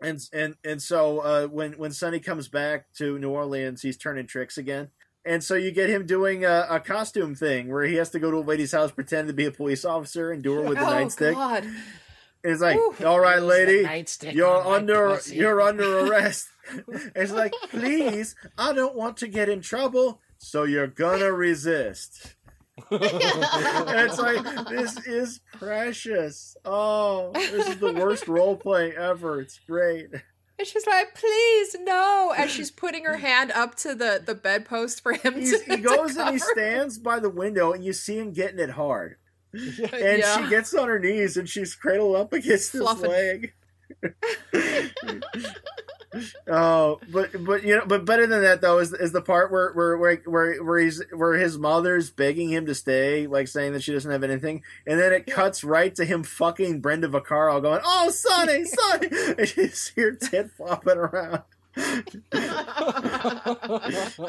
[0.00, 4.26] and and and so uh, when when Sonny comes back to New Orleans, he's turning
[4.26, 4.90] tricks again.
[5.24, 8.30] And so you get him doing a, a costume thing where he has to go
[8.30, 10.84] to a lady's house, pretend to be a police officer, and do her with the
[10.88, 11.34] oh, nightstick.
[11.34, 11.64] God.
[11.64, 12.94] And it's like, Ooh.
[13.04, 13.86] all right, lady,
[14.32, 16.48] you're under pussy." you're under arrest.
[17.14, 22.36] it's like, please, I don't want to get in trouble, so you're gonna resist.
[22.90, 26.56] And it's like this is precious.
[26.64, 29.40] Oh, this is the worst role play ever.
[29.40, 30.08] It's great.
[30.58, 32.34] And she's like, please no.
[32.36, 35.80] As she's putting her hand up to the, the bedpost for him He's, to he
[35.80, 39.16] goes to and he stands by the window, and you see him getting it hard.
[39.54, 39.88] Yeah.
[39.94, 40.44] And Yeah.
[40.44, 43.54] she gets on her knees and she's cradled up against his leg.
[46.46, 49.72] Oh, but but you know, but better than that though is is the part where
[49.72, 53.82] where where where, where he's where his mother's begging him to stay, like saying that
[53.82, 57.80] she doesn't have anything, and then it cuts right to him fucking Brenda Vaccaro going,
[57.84, 61.42] "Oh, Sonny, Sonny," and you see her tit flopping around.
[61.76, 62.02] You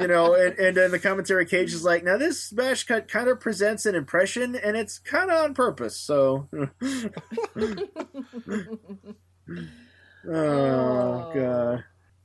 [0.08, 3.40] know, and, and then the commentary cage is like, now this smash cut kind of
[3.40, 5.98] presents an impression, and it's kind of on purpose.
[5.98, 6.48] So,
[10.30, 11.84] oh god.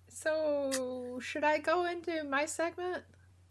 [0.08, 3.02] so, should I go into my segment?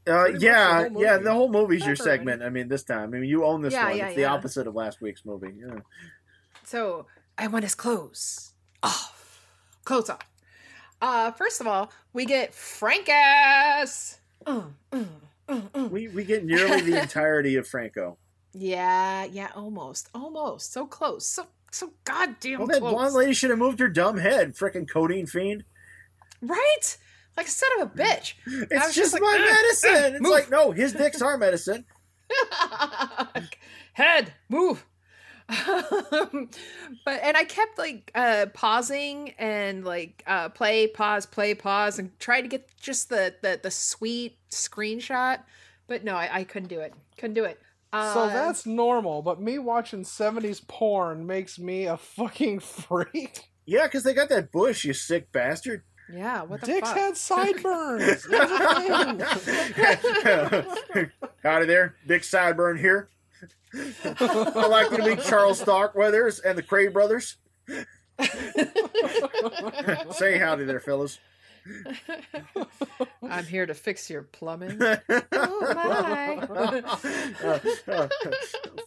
[0.05, 1.17] Uh, yeah, the yeah.
[1.17, 2.43] The whole movie's your segment.
[2.43, 3.13] I mean, this time.
[3.13, 3.97] I mean, you own this Yeah, one.
[3.97, 4.33] yeah, it's the yeah.
[4.33, 5.53] opposite of last week's movie.
[5.57, 5.79] Yeah.
[6.65, 7.05] So,
[7.37, 9.47] I want his clothes off.
[9.85, 10.19] Clothes off.
[11.01, 14.17] Uh, first of all, we get Frankus.
[14.45, 15.03] Uh, uh,
[15.47, 15.87] uh, uh.
[15.89, 18.17] We we get nearly the entirety of Franco.
[18.53, 23.50] Yeah, yeah, almost, almost, so close, so so goddamn Well, that close, blonde lady should
[23.50, 24.56] have moved her dumb head.
[24.56, 25.63] Frickin' codeine fiend.
[26.42, 26.98] right?
[27.36, 28.34] Like a son of a bitch.
[28.46, 29.90] It's just, just like, my "Ah, medicine.
[29.92, 31.86] ah, it's move." like no, his dicks are medicine.
[33.94, 34.86] Head, move.
[35.50, 42.17] but and I kept like uh pausing and like uh play pause play pause and
[42.19, 45.40] try to get just the the the sweet screenshot
[45.88, 47.60] but no I, I couldn't do it couldn't do it
[47.94, 53.50] uh, so that's normal, but me watching 70s porn makes me a fucking freak.
[53.65, 55.83] Yeah, because they got that bush, you sick bastard.
[56.12, 58.27] yeah what the Dicks fuck had sideburns.
[58.33, 61.12] Out was a thing.
[61.44, 63.08] Howdy there, Dick Sideburn here.
[63.73, 67.37] I'd like to meet Charles Starkweathers and the Kray brothers.
[70.15, 71.19] Say howdy there, fellas.
[73.23, 76.47] I'm here to fix your plumbing oh, my.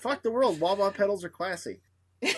[0.00, 0.60] fuck the world.
[0.60, 1.80] wah-wah pedals are classy.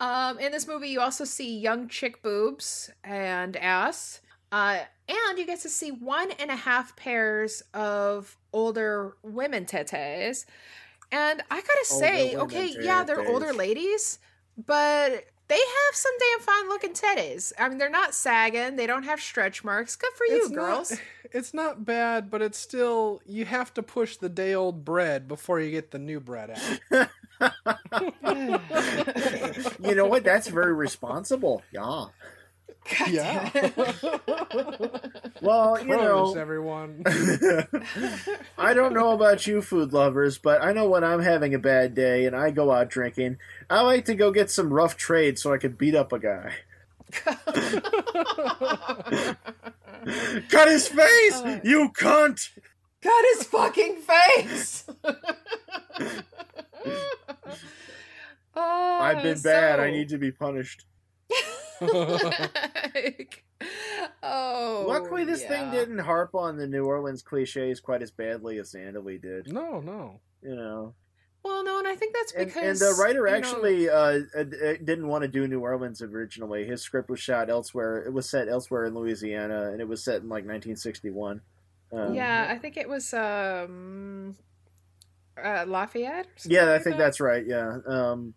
[0.00, 4.20] um, in this movie, you also see young chick boobs and ass.
[4.52, 10.46] Uh, and you get to see one and a half pairs of older women tetes.
[11.10, 14.18] And I gotta Older say, okay, yeah, they're older ladies,
[14.56, 17.52] but they have some damn fine looking titties.
[17.58, 19.96] I mean, they're not sagging, they don't have stretch marks.
[19.96, 20.92] Good for you, It's not- girls.
[21.36, 25.58] It's not bad, but it's still you have to push the day old bread before
[25.58, 26.50] you get the new bread
[26.90, 27.08] out.
[29.82, 30.22] You know what?
[30.24, 31.62] That's very responsible.
[31.72, 32.06] Yeah.
[33.08, 33.50] Yeah.
[35.42, 37.02] Well, you Produce, know, everyone.
[38.56, 41.94] I don't know about you food lovers, but I know when I'm having a bad
[41.94, 43.36] day and I go out drinking,
[43.68, 46.54] I like to go get some rough trade so I can beat up a guy.
[50.48, 51.60] Cut his face, Uh.
[51.62, 52.50] you cunt!
[53.02, 54.86] Cut his fucking face.
[58.56, 59.78] oh, I've been bad.
[59.80, 60.86] I need to be punished.
[64.22, 64.84] oh.
[64.88, 69.20] Luckily, this thing didn't harp on the New Orleans cliches quite as badly as Zandalee
[69.20, 69.52] did.
[69.52, 70.20] no, no.
[70.42, 70.94] You know,
[71.42, 74.40] Well, no, and I think that's because and the writer you know- actually uh, uh,
[74.40, 76.66] uh, didn't want to do New Orleans originally.
[76.66, 78.04] His script was shot elsewhere.
[78.04, 81.40] It was set elsewhere in Louisiana, and it was set in like 1961.
[81.92, 84.36] Um, yeah, I think it was um,
[85.42, 86.26] uh, Lafayette.
[86.26, 87.04] Or something yeah, I like think that.
[87.04, 87.44] that's right.
[87.46, 87.78] Yeah.
[87.86, 88.34] Um,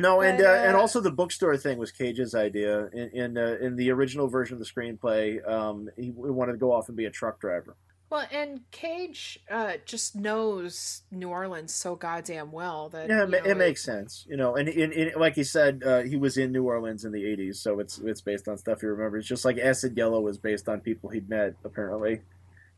[0.00, 2.86] no, and But, uh, and uh, also the bookstore thing was Cage's idea.
[2.88, 6.72] In in, uh, in the original version of the screenplay, um, he, wanted to go
[6.72, 7.76] off and be a truck driver.
[8.10, 13.42] Well, and Cage uh, just knows New Orleans so goddamn well that Yeah, it, you
[13.42, 14.26] know, it makes sense.
[14.28, 17.12] You know, and in, in, like he said, uh, he was in New Orleans in
[17.12, 19.26] the '80s, so it's it's based on stuff he remembers.
[19.26, 22.22] Just like Acid Yellow was based on people he'd met, apparently.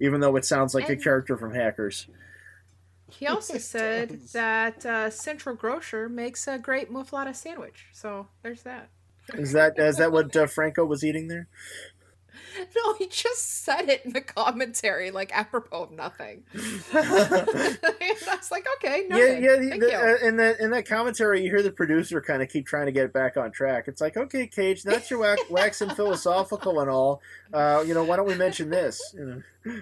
[0.01, 2.09] Even though it sounds like a character from Hackers.
[3.19, 4.33] He also said does.
[4.33, 7.87] that uh, Central Grocer makes a great muffaletta sandwich.
[7.93, 8.89] So there's that.
[9.35, 11.49] Is that is that what uh, Franco was eating there?
[12.77, 16.43] No, he just said it in the commentary, like apropos of nothing.
[16.55, 19.57] I was like, okay, no, yeah, yeah.
[19.57, 22.51] The, Thank the, uh, in that in that commentary, you hear the producer kind of
[22.51, 23.89] keep trying to get back on track.
[23.89, 27.23] It's like, okay, Cage, not your wax, waxing philosophical and all.
[27.55, 29.15] Uh, you know, why don't we mention this?
[29.17, 29.81] You know?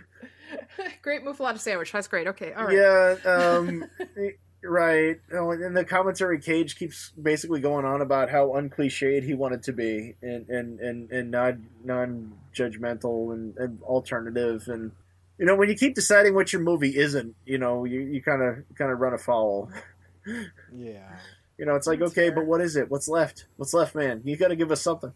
[1.02, 1.92] great muffaletta sandwich.
[1.92, 2.26] That's great.
[2.28, 2.76] Okay, all right.
[2.76, 3.84] Yeah, um,
[4.62, 5.20] right.
[5.32, 9.72] Oh, and the commentary Cage keeps basically going on about how uncliched he wanted to
[9.72, 14.92] be, and and and, and not non judgmental and, and alternative, and
[15.38, 18.42] you know when you keep deciding what your movie isn't, you know you you kind
[18.42, 19.70] of kind of run afoul.
[20.74, 21.08] Yeah.
[21.58, 22.36] You know, it's like That's okay, fair.
[22.36, 22.90] but what is it?
[22.90, 23.44] What's left?
[23.58, 24.22] What's left, man?
[24.24, 25.12] You got to give us something.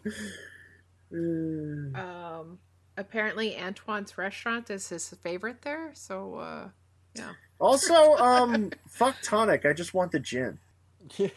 [1.11, 2.59] Um,
[2.97, 5.91] apparently Antoine's restaurant is his favorite there.
[5.95, 6.69] So, uh,
[7.61, 9.65] also, um, fuck tonic.
[9.67, 10.59] I just want the gin.
[11.19, 11.29] Yeah.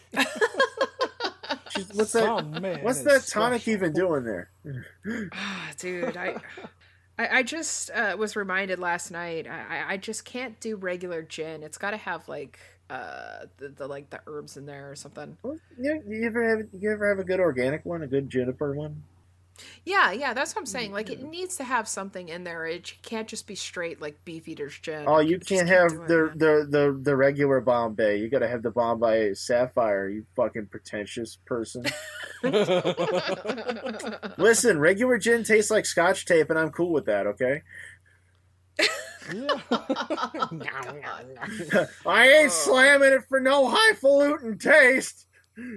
[1.94, 2.28] What's that?
[2.28, 3.74] Oh, man, What's that tonic special.
[3.74, 4.50] even doing there?
[5.34, 6.38] Ah, dude, I,
[7.20, 9.46] I, I just uh, was reminded last night.
[9.48, 11.62] I, I- I just can't do regular gin.
[11.64, 15.38] It's got to have like uh the, the like the herbs in there or something.
[15.44, 18.74] Well, You, you ever have you ever have a good organic one, a good juniper
[18.74, 19.04] one?
[19.86, 20.92] Yeah, yeah, that's what I'm saying.
[20.92, 22.66] Like it needs to have something in there.
[22.66, 25.06] It can't just be straight like Beefeater's gin.
[25.08, 28.20] Oh, you can't have the, the the the regular Bombay.
[28.20, 30.10] You got to have the Bombay Sapphire.
[30.10, 31.86] You fucking pretentious person.
[34.38, 37.28] Listen, regular gin tastes like Scotch tape, and I'm cool with that.
[37.28, 37.62] Okay,
[39.34, 39.48] Yeah.
[42.06, 42.50] I ain't Oh.
[42.50, 45.26] slamming it for no highfalutin taste.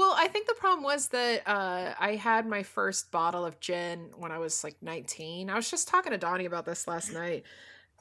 [0.00, 4.08] well, I think the problem was that uh, I had my first bottle of gin
[4.16, 5.50] when I was like 19.
[5.50, 7.44] I was just talking to Donnie about this last night.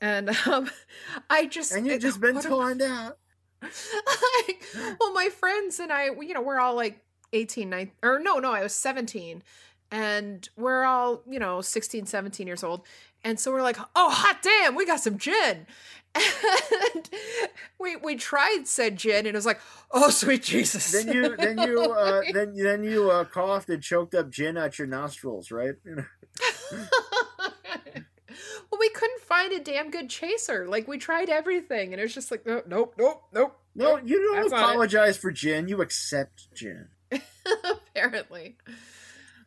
[0.02, 0.70] And um,
[1.30, 1.74] I just.
[1.74, 3.18] And you've just been torn out.
[3.62, 4.66] like,
[4.98, 8.54] well, my friends and I, you know, we're all like 18, 19, or no, no,
[8.54, 9.44] I was 17.
[9.92, 12.84] and we're all, you know, 16, 17 years old.
[13.24, 15.68] And so we're like, oh, hot damn, we got some gin.
[16.96, 17.10] And
[17.80, 19.60] we we tried said gin, and it was like,
[19.92, 20.92] oh, sweet Jesus.
[20.92, 24.80] Then you then you uh, then then you uh, coughed and choked up gin at
[24.80, 25.76] your nostrils, right?
[25.86, 26.06] well,
[28.80, 30.68] we couldn't find a damn good chaser.
[30.68, 33.60] Like, we tried everything, and it was just like, "No, nope, nope, nope.
[33.76, 35.68] No, you don't apologize for gin.
[35.68, 36.90] You accept gin.
[37.70, 38.58] Apparently.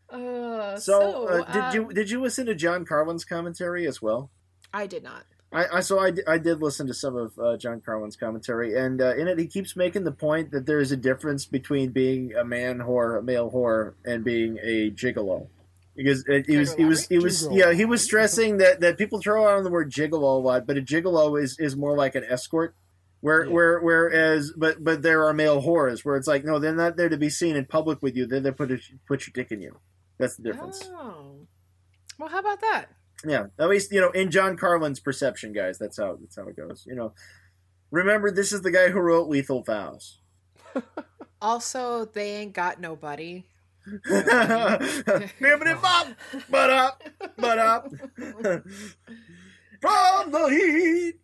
[0.09, 4.01] Uh, So, so, uh, did you um, did you listen to John Carlen's commentary as
[4.01, 4.31] well?
[4.73, 5.25] I did not.
[5.53, 9.01] I, I so I, I did listen to some of uh, John Carlen's commentary, and
[9.03, 12.35] uh, in it he keeps making the point that there is a difference between being
[12.35, 15.49] a man whore, a male whore, and being a gigolo.
[15.95, 17.59] Because it, he was he was he was Gigolo.
[17.59, 20.79] yeah he was stressing that, that people throw out the word gigolo a lot, but
[20.79, 22.75] a gigolo is, is more like an escort.
[23.21, 23.53] Where, Yeah.
[23.53, 27.09] where, whereas, but, but there are male whores where it's like, no, they're not there
[27.09, 28.27] to be seen in public with you.
[28.27, 29.79] They're there to put, a, put your dick in you.
[30.19, 30.91] That's the difference.
[30.93, 31.47] Oh.
[32.19, 32.87] Well, how about that?
[33.25, 35.79] Yeah, at least you know in John Carlen's perception, guys.
[35.79, 36.85] That's how that's how it goes.
[36.87, 37.15] You know,
[37.91, 40.19] remember this is the guy who wrote Lethal Vows.
[41.43, 43.43] Also, they ain't got nobody.
[44.07, 46.07] Bibbidi bop,
[46.49, 47.03] but up,
[47.37, 47.89] but up.
[49.81, 51.15] From the heat.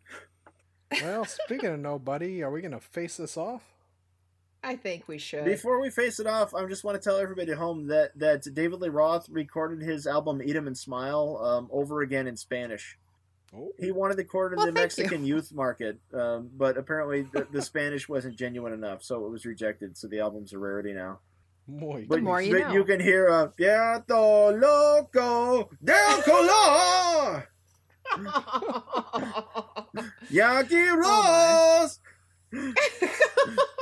[1.01, 3.63] Well, speaking of nobody, are we gonna face this off?
[4.63, 5.45] I think we should.
[5.45, 8.43] Before we face it off, I just want to tell everybody at home that that
[8.55, 12.99] David Lee Roth recorded his album "Eat 'Em and Smile" um, over again in Spanish.
[13.57, 15.03] Oh, He wanted to record in Well, the thank you.
[15.05, 19.47] Mexican youth market, um, but apparently the, the Spanish wasn't genuine enough, so it was
[19.47, 19.97] rejected.
[19.97, 21.21] So the album's a rarity now.
[21.67, 22.05] boy.
[22.09, 22.85] But, more you but know.
[22.85, 27.49] can hear uh, Gato Loco del Color,
[30.31, 32.01] Yaki Oh, Rose.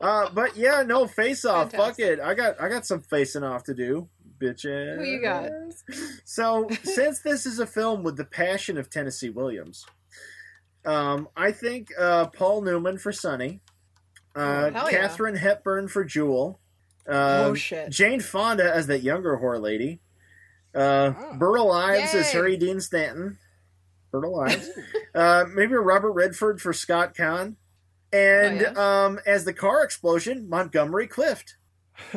[0.00, 1.72] uh, but yeah, no face off.
[1.72, 2.20] Fuck it.
[2.20, 4.98] I got I got some facing off to do, bitches.
[4.98, 5.50] Who you got?
[6.24, 9.86] So since this is a film with the passion of Tennessee Williams,
[10.84, 13.60] um, I think uh, Paul Newman for Sonny,
[14.34, 14.98] uh, Oh, hell yeah.
[15.00, 16.60] Katharine Hepburn for Jewel,
[17.08, 17.90] uh, oh shit.
[17.90, 20.00] Jane Fonda as that younger whore lady,
[20.74, 21.32] uh, Ah.
[21.38, 23.38] Burl Ives as Harry Dean Stanton,
[24.12, 24.68] Burl Ives,
[25.14, 27.56] uh, maybe Robert Redford for Scott Caan,
[28.12, 29.04] and Oh, yeah?
[29.06, 31.56] um, as the car explosion, Montgomery Clift.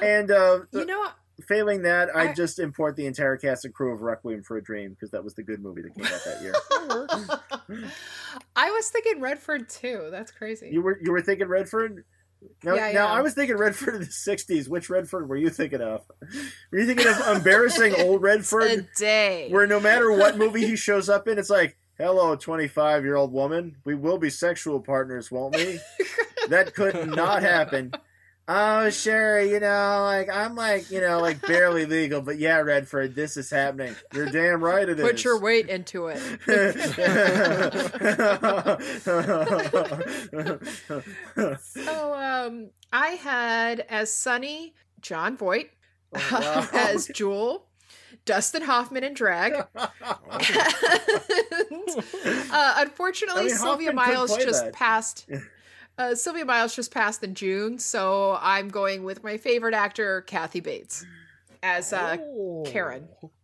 [0.00, 1.06] And uh, You know,
[1.48, 4.62] failing that, I I- just import the entire cast and crew of Requiem for a
[4.62, 7.82] Dream because that was the good movie that came out that year.
[8.56, 10.08] I was thinking Redford too.
[10.12, 10.68] That's crazy.
[10.72, 12.04] you were you were thinking Redford.
[12.62, 13.12] Now, Yeah, now yeah.
[13.12, 14.68] I was thinking Redford in the '60s.
[14.68, 16.02] Which Redford were you thinking of?
[16.70, 19.48] Were you thinking of embarrassing old Redford, Today.
[19.50, 23.32] where no matter what movie he shows up in, it's like, "Hello, 25 year old
[23.32, 23.76] woman.
[23.84, 25.80] We will be sexual partners, won't we?"
[26.48, 27.92] that could not happen.
[28.50, 33.14] Oh, Sherry, you know, like I'm like, you know, like barely legal, but yeah, Redford,
[33.14, 33.94] this is happening.
[34.14, 35.04] You're damn right it is.
[35.04, 36.18] Put your weight into it.
[41.60, 45.70] So um, I had as Sonny Jon Voight,
[46.12, 46.66] wow.
[46.72, 47.67] as Jewel,
[48.28, 49.54] Dustin Hoffman in drag.
[49.54, 49.64] and,
[52.52, 54.72] uh, unfortunately, I mean, Sylvia Miles just that.
[54.74, 55.26] passed.
[55.96, 60.60] Uh, Sylvia Miles just passed in June, so I'm going with my favorite actor, Kathy
[60.60, 61.04] Bates,
[61.60, 62.62] as uh, Oh.
[62.64, 63.08] Karen.
[63.18, 63.34] Oh.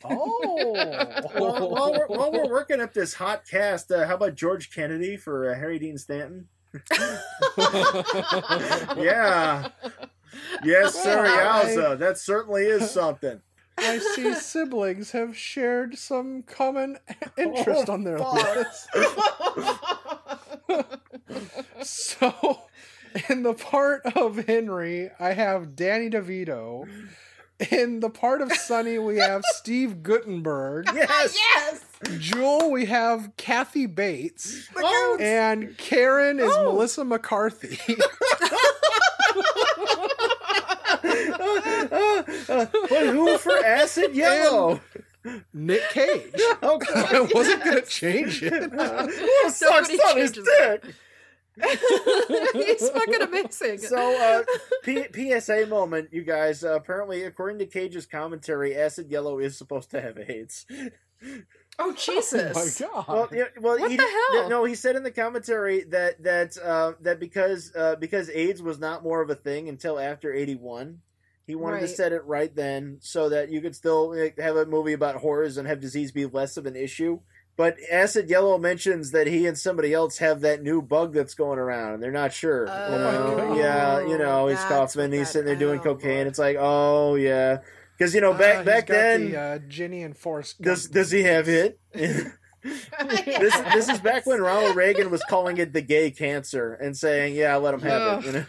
[1.36, 5.18] While, while we're, while we're working up this hot cast, uh, how about George Kennedy
[5.18, 6.48] for uh, Harry Dean Stanton?
[8.96, 9.68] Yeah.
[10.64, 11.98] Yes, sir, Yowza.
[11.98, 13.42] That certainly is something.
[13.78, 16.98] I see siblings have shared some common
[17.38, 18.56] interest Oh, on their oh, fuck.
[18.56, 18.88] list.
[21.82, 22.62] So,
[23.28, 26.86] in the part of Henry, I have Danny DeVito.
[27.70, 30.86] In the part of Sonny, we have Steve Guttenberg.
[30.94, 31.36] Yes.
[31.36, 31.84] yes.
[32.18, 34.68] Jewel, we have Kathy Bates.
[34.76, 36.72] Oh, And Karen is Oh.
[36.72, 37.78] Melissa McCarthy.
[42.88, 43.38] but who
[43.98, 44.80] for acid yellow?
[45.52, 46.32] Nick Cage.
[46.62, 48.52] Oh, I wasn't going to change it.
[48.72, 50.94] Who sucks Nobody on his changes dick?
[52.52, 53.78] He's fucking amazing.
[53.78, 54.42] So, uh,
[54.84, 56.62] P- PSA moment, you guys.
[56.62, 60.66] Uh, apparently, according to Cage's commentary, acid yellow is supposed to have AIDS.
[61.80, 62.80] oh Jesus!
[62.80, 63.08] Oh my god.
[63.08, 64.48] Well, yeah, well, What he, the hell?
[64.48, 68.78] No, he said in the commentary that that uh, that because uh, because AIDS was
[68.78, 71.00] not more of a thing until after eighty one.
[71.48, 74.92] He wanted to set it right then, so that you could still have a movie
[74.92, 77.20] about horrors and have disease be less of an issue.
[77.56, 81.58] But Acid Yellow mentions that he and somebody else have that new bug that's going
[81.58, 82.66] around, and they're not sure.
[82.66, 83.36] you know?
[83.48, 86.16] Oh, yeah, you know, he's that's coughing, he's sitting there doing oh, cocaine.
[86.16, 86.26] Lord.
[86.28, 87.60] It's like, oh yeah,
[87.96, 90.60] because you know Ah, back he's back got then, the, uh, Ginny and Forrest.
[90.60, 91.72] does does he have movies.
[91.94, 92.32] it?
[93.00, 97.34] this this is back when Ronald Reagan was calling it the gay cancer and saying,
[97.34, 98.44] "Yeah, let him have it." You know.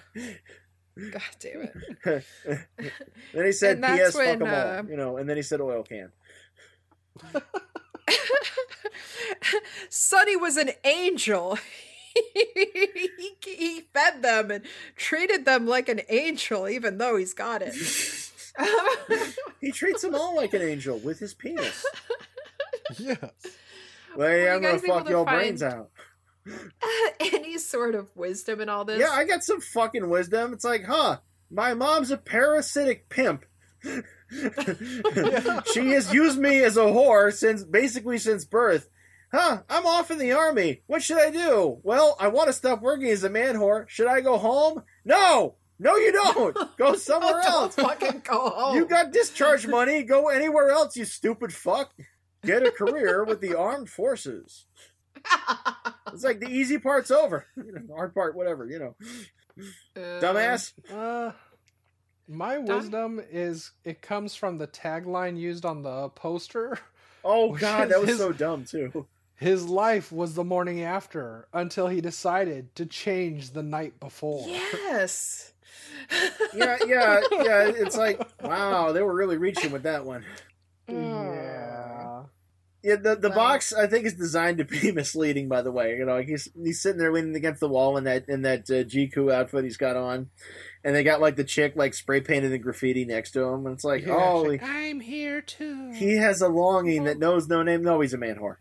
[1.12, 2.26] God damn it.
[3.34, 4.16] Then he said, And that's "P.S.
[4.16, 6.12] when, fuck 'em uh, all," you know, and then he said, "Oil can."
[9.90, 11.58] Sonny was an angel.
[12.34, 14.64] he, he fed them and
[14.96, 17.74] treated them like an angel, even though he's got it.
[19.62, 21.86] He treats them all like an angel with his penis.
[22.98, 23.20] Yes.
[24.16, 25.92] Well, Were I'm gonna fuck your find- brains out.
[27.20, 29.00] Any sort of wisdom in all this?
[29.00, 30.54] Yeah, I got some fucking wisdom.
[30.54, 31.18] It's like, huh?
[31.52, 33.46] My mom's a parasitic pimp.
[33.84, 34.02] she
[35.92, 38.90] has used me as a whore since basically since birth.
[39.32, 40.82] Huh, I'm off in the army.
[40.88, 41.80] What should I do?
[41.84, 43.88] Well, I want to stop working as a man whore.
[43.88, 44.84] Should I go home?
[45.06, 45.56] No!
[45.82, 46.58] No, you don't!
[46.78, 47.76] Go somewhere don't else!
[47.76, 48.76] fucking go home.
[48.76, 50.04] You got discharge money.
[50.04, 51.94] Go anywhere else, you stupid fuck.
[52.44, 54.66] Get a career with the armed forces.
[56.14, 57.46] It's like the easy part's over.
[57.58, 58.96] You know, hard part, whatever, you know.
[59.98, 60.74] Uh, Dumbass.
[60.94, 61.32] Uh,
[62.28, 66.80] my wisdom is it comes from the tagline used on the poster.
[67.24, 69.06] Oh god, that was his- so dumb too.
[69.36, 74.46] His life was the morning after until he decided to change the night before.
[74.48, 75.54] Yes.
[76.56, 77.68] Yeah, yeah, yeah.
[77.68, 80.26] It's like, wow, they were really reaching with that one.
[80.88, 80.96] Yeah.
[82.82, 83.36] Yeah, the the Wow.
[83.36, 85.50] box I think is designed to be misleading.
[85.50, 88.26] By the way, you know, he's he's sitting there leaning against the wall in that
[88.30, 90.30] in that uh, GQ outfit he's got on,
[90.84, 93.76] and they got like the chick like spray painted the graffiti next to him, and
[93.76, 95.92] it's like, Yeah, oh, like, I'm here too.
[95.94, 97.84] he has a longing that knows no name.
[97.84, 98.58] No, he's a man whore.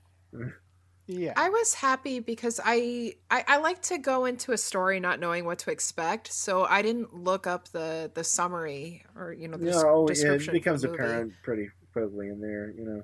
[1.06, 1.32] yeah.
[1.36, 5.44] I was happy because I, I I like to go into a story not knowing
[5.44, 9.66] what to expect, so I didn't look up the the summary or you know the
[9.66, 10.50] Yeah, s- oh, yeah, description.
[10.56, 11.04] it becomes of the movie.
[11.08, 13.02] apparent pretty quickly in there, you know.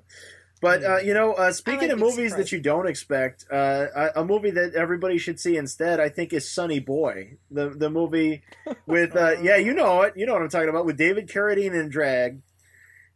[0.65, 4.21] But uh, you know, uh, speaking like of movies that you don't expect, uh, a,
[4.21, 8.41] a movie that everybody should see instead, I think, is Sonny Boy, the the movie
[8.87, 11.79] with uh, yeah, you know it, you know what I'm talking about, with David Carradine
[11.79, 12.41] in drag,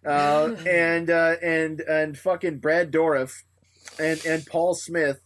[0.06, 3.42] uh, and uh, and and fucking Brad Dourif,
[3.98, 5.20] and and Paul Smith.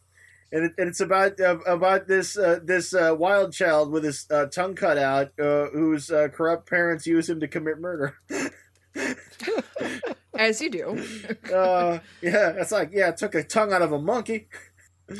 [0.53, 4.27] And, it, and it's about uh, about this uh, this uh, wild child with his
[4.31, 8.15] uh, tongue cut out, uh, whose uh, corrupt parents use him to commit murder.
[10.37, 11.05] As you do.
[11.53, 14.47] uh, yeah, it's like yeah, it took a tongue out of a monkey.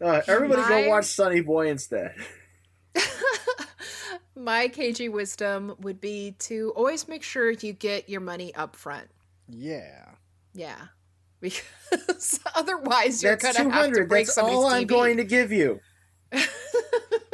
[0.00, 2.14] Uh, everybody My- go watch Sonny Boy instead.
[4.36, 9.08] My KG wisdom would be to always make sure you get your money up front.
[9.48, 10.04] yeah.
[10.54, 10.76] Yeah.
[11.40, 14.88] Because otherwise you're That's gonna have to break That's somebody's all I'm TV.
[14.88, 15.80] going to give you.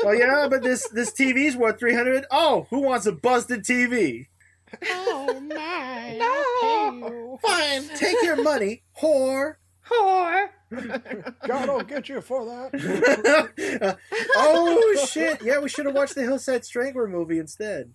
[0.02, 2.24] well, yeah, but this this TV's worth three hundred.
[2.30, 4.26] Oh, who wants a busted TV?
[4.86, 6.16] Oh my.
[6.18, 7.38] No.
[7.42, 9.56] Fine, take your money, whore.
[9.88, 10.48] Whore.
[11.46, 13.98] God will get you for that.
[14.36, 15.42] oh shit!
[15.42, 17.92] Yeah, we should have watched the Hillside Strangler movie instead.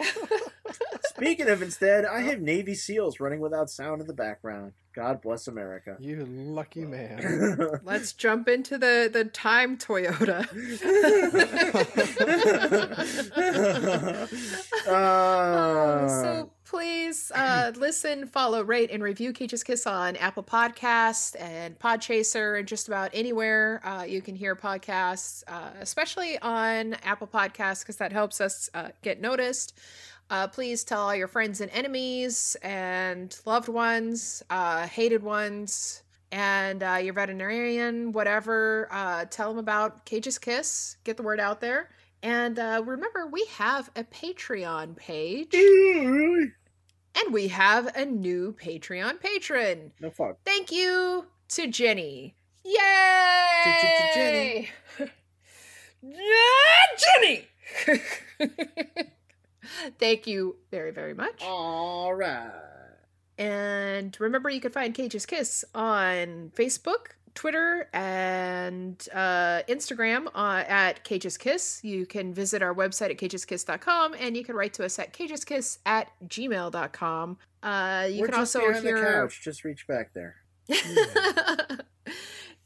[1.04, 4.72] Speaking of instead, I have Navy SEALs running without sound in the background.
[4.94, 5.96] God bless America.
[6.00, 7.80] You lucky man.
[7.84, 10.46] Let's jump into the the time Toyota.
[14.88, 21.76] uh, so please uh, listen, follow, rate, and review Cage's Kiss on Apple Podcast and
[21.76, 27.80] Podchaser and just about anywhere uh, you can hear podcasts, uh, especially on Apple Podcasts
[27.80, 29.80] because that helps us uh, get noticed.
[30.30, 36.82] Uh, please tell all your friends and enemies and loved ones, uh, hated ones, and
[37.04, 39.26] your veterinarian, whatever.
[39.30, 40.98] Tell them about Cage's Kiss.
[41.02, 41.90] Get the word out there.
[42.22, 45.52] And uh, remember, we have a Patreon page.
[45.52, 46.52] really?
[47.20, 49.92] And we have a new Patreon patron.
[50.00, 50.38] No fuck.
[50.44, 52.34] Thank you to Jenny.
[52.64, 54.10] Yay!
[54.14, 54.68] Jenny.
[56.02, 57.48] Yeah, Jenny!
[59.98, 61.42] Thank you very, very much.
[61.42, 62.50] All right.
[63.38, 71.04] And remember, you can find Cage's Kiss on Facebook, Twitter, and uh, Instagram uh, at
[71.04, 71.80] Cage's Kiss.
[71.82, 75.78] You can visit our website at cageskiss.com and you can write to us at cageskiss
[75.86, 77.38] at gmail.com.
[77.62, 79.22] Uh, you We're can also behind the hear.
[79.22, 79.40] couch.
[79.42, 80.36] Just reach back there.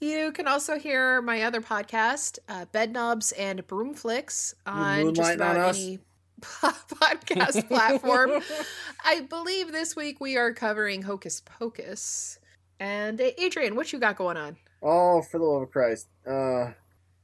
[0.00, 5.34] you can also hear my other podcast, uh, Bed Knobs and Broom Flicks, on just
[5.34, 5.98] about on any
[6.40, 8.42] podcast platform.
[9.04, 12.38] I believe this week we are covering Hocus Pocus.
[12.80, 14.56] And uh, Adrian, what you got going on?
[14.82, 16.08] Oh, for the love of Christ.
[16.26, 16.72] Uh,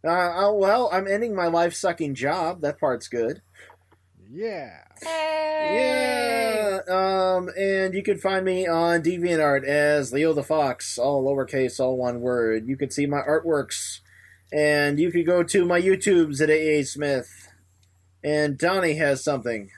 [0.02, 2.62] uh, oh, well, I'm ending my life sucking job.
[2.62, 3.42] That part's good.
[4.32, 4.78] Yeah.
[5.02, 5.74] Hey.
[5.74, 6.80] Yeah.
[6.88, 11.96] Um, and you can find me on DeviantArt as Leo the Fox, all lowercase, all
[11.96, 12.66] one word.
[12.66, 14.00] You can see my artworks,
[14.52, 17.28] and you can go to my YouTubes at AA Smith.
[18.22, 19.70] And Donnie has something.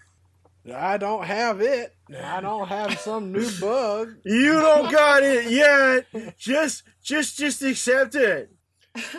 [0.71, 1.95] I don't have it.
[2.23, 4.15] I don't have some new bug.
[4.25, 6.37] You don't got it yet.
[6.39, 8.51] Just, just, just accept it.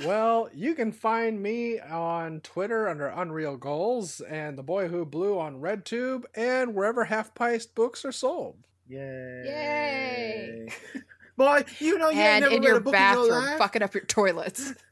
[0.05, 5.39] Well, you can find me on Twitter under Unreal Goals and The Boy Who Blew
[5.39, 8.57] on RedTube and wherever half priced books are sold.
[8.87, 9.43] Yay!
[9.45, 10.67] Yay.
[11.36, 13.45] Boy, you know you ain't and never in read a your book in your bathroom,
[13.45, 13.57] life.
[13.57, 14.73] fucking up your toilets.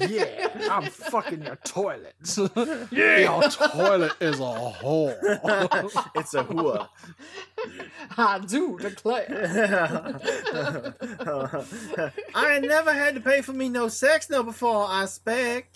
[0.00, 2.36] Yeah, I'm fucking your toilets.
[2.90, 5.14] yeah, your toilet is a hole.
[6.14, 6.90] it's a hua.
[8.18, 10.18] I do declare.
[12.34, 15.70] I ain't never had to pay for me no sex no before, I spec.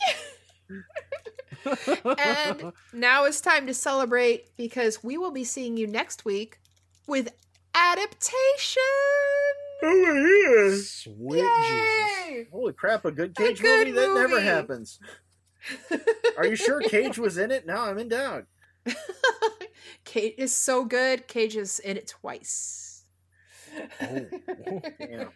[2.19, 6.59] and now it's time to celebrate because we will be seeing you next week
[7.07, 7.33] with
[7.75, 8.83] adaptation.
[9.83, 10.77] Oh, yeah.
[10.83, 12.49] Sweet Jesus.
[12.53, 13.99] Holy crap, a good A Cage good movie?
[13.99, 14.99] That never happens.
[16.39, 17.67] Are you sure Cage was in it?
[17.67, 18.47] Now I'm in doubt.
[20.05, 21.29] Cage is so good.
[21.29, 23.05] Cage is in it twice.
[24.01, 24.27] Oh.
[24.99, 25.31] Damn.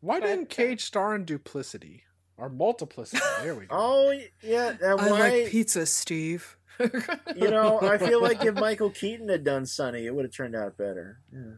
[0.00, 2.02] Why didn't Cage star in Duplicity?
[2.36, 3.22] Or Multiplicity?
[3.42, 3.76] There we go.
[3.76, 4.74] Oh, yeah.
[4.82, 6.56] Uh, why, pizza, Steve.
[6.78, 10.54] you know, I feel like if Michael Keaton had done Sonny, it would have turned
[10.54, 11.20] out better.
[11.32, 11.54] Yeah.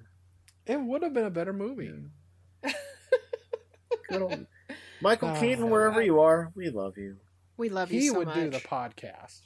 [0.69, 1.93] It would have been a better movie.
[4.11, 4.47] Good old
[5.01, 7.17] Michael Oh, Keaton, wherever you are, we love you.
[7.57, 8.35] we love you He so would much.
[8.37, 9.41] do the podcast.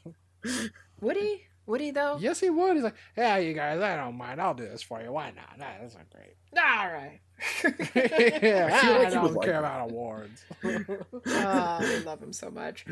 [1.01, 1.43] Would he?
[1.67, 2.17] Would he though?
[2.21, 2.75] Yes, he would.
[2.75, 4.41] He's like, yeah, you guys, I don't mind.
[4.41, 5.13] I'll do this for you.
[5.13, 5.59] Why not?
[5.59, 6.35] Nah, That's not great.
[6.57, 7.21] All right.
[7.95, 10.45] yeah, I feel I, like he don't would like care about awards.
[10.65, 12.85] oh, we love him so much.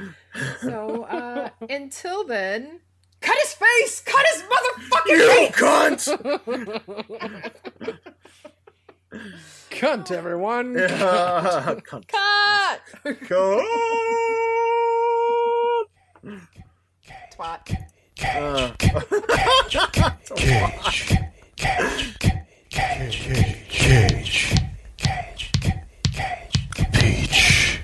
[0.60, 2.80] So uh, until then,
[3.20, 6.08] cut his face, cut his motherfucking face.
[6.08, 7.98] cunt!
[9.70, 10.74] Cunt, everyone.
[10.74, 11.84] cunt.
[11.84, 12.80] Cut.
[13.04, 13.64] Cunt!
[17.34, 17.76] Twat.
[18.22, 19.76] Uh, Cage.
[22.68, 23.28] Cage.
[24.98, 25.80] Cage.
[26.92, 27.80] Peach.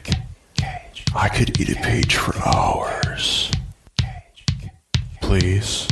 [0.54, 3.50] Cage I could eat a peach for hours.
[3.98, 4.46] Cage.
[5.22, 5.88] Please.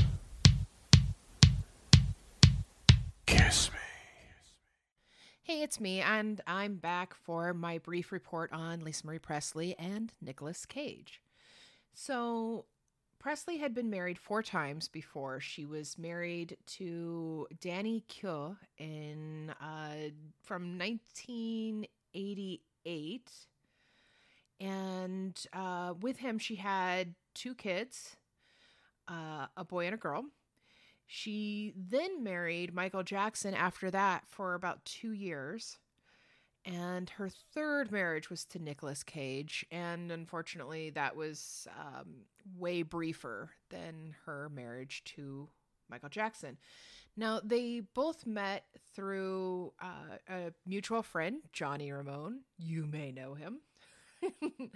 [5.46, 10.10] Hey, it's me, and I'm back for my brief report on Lisa Marie Presley and
[10.22, 11.20] Nicolas Cage.
[11.92, 12.64] So,
[13.18, 15.40] Presley had been married four times before.
[15.40, 20.08] She was married to Danny Keough in uh,
[20.42, 23.30] from 1988,
[24.60, 28.16] and uh, with him she had two kids,
[29.08, 30.24] uh, a boy and a girl.
[31.06, 35.78] She then married Michael Jackson after that for about two years.
[36.64, 39.66] And her third marriage was to Nicolas Cage.
[39.70, 42.24] And unfortunately, that was um,
[42.56, 45.48] way briefer than her marriage to
[45.90, 46.56] Michael Jackson.
[47.16, 52.40] Now, they both met through uh, a mutual friend, Johnny Ramone.
[52.58, 53.60] You may know him.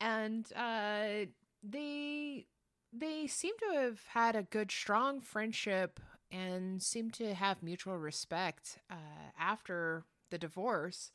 [0.00, 1.26] and uh,
[1.62, 2.46] they
[2.92, 5.98] they seem to have had a good, strong friendship
[6.30, 11.12] and seem to have mutual respect uh, after the divorce.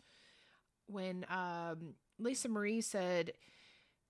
[0.87, 3.33] When um, Lisa Marie said,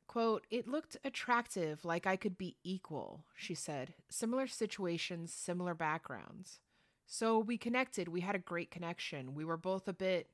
[0.07, 3.93] "quote It looked attractive, like I could be equal," she said.
[4.09, 6.59] Similar situations, similar backgrounds.
[7.05, 8.09] So we connected.
[8.09, 9.33] We had a great connection.
[9.33, 10.29] We were both a bit.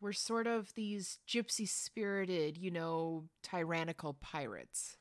[0.00, 4.96] We're sort of these gypsy spirited, you know, tyrannical pirates.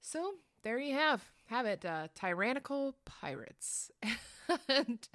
[0.00, 0.34] So
[0.68, 3.90] there you have have it, uh, tyrannical pirates.
[4.68, 5.08] and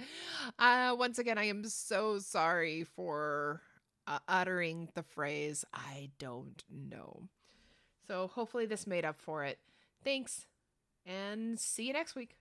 [0.57, 3.61] uh, once again, I am so sorry for
[4.07, 7.29] uh, uttering the phrase "I don't know."
[8.07, 9.59] So hopefully this made up for it.
[10.03, 10.47] Thanks,
[11.05, 12.31] and see you next week.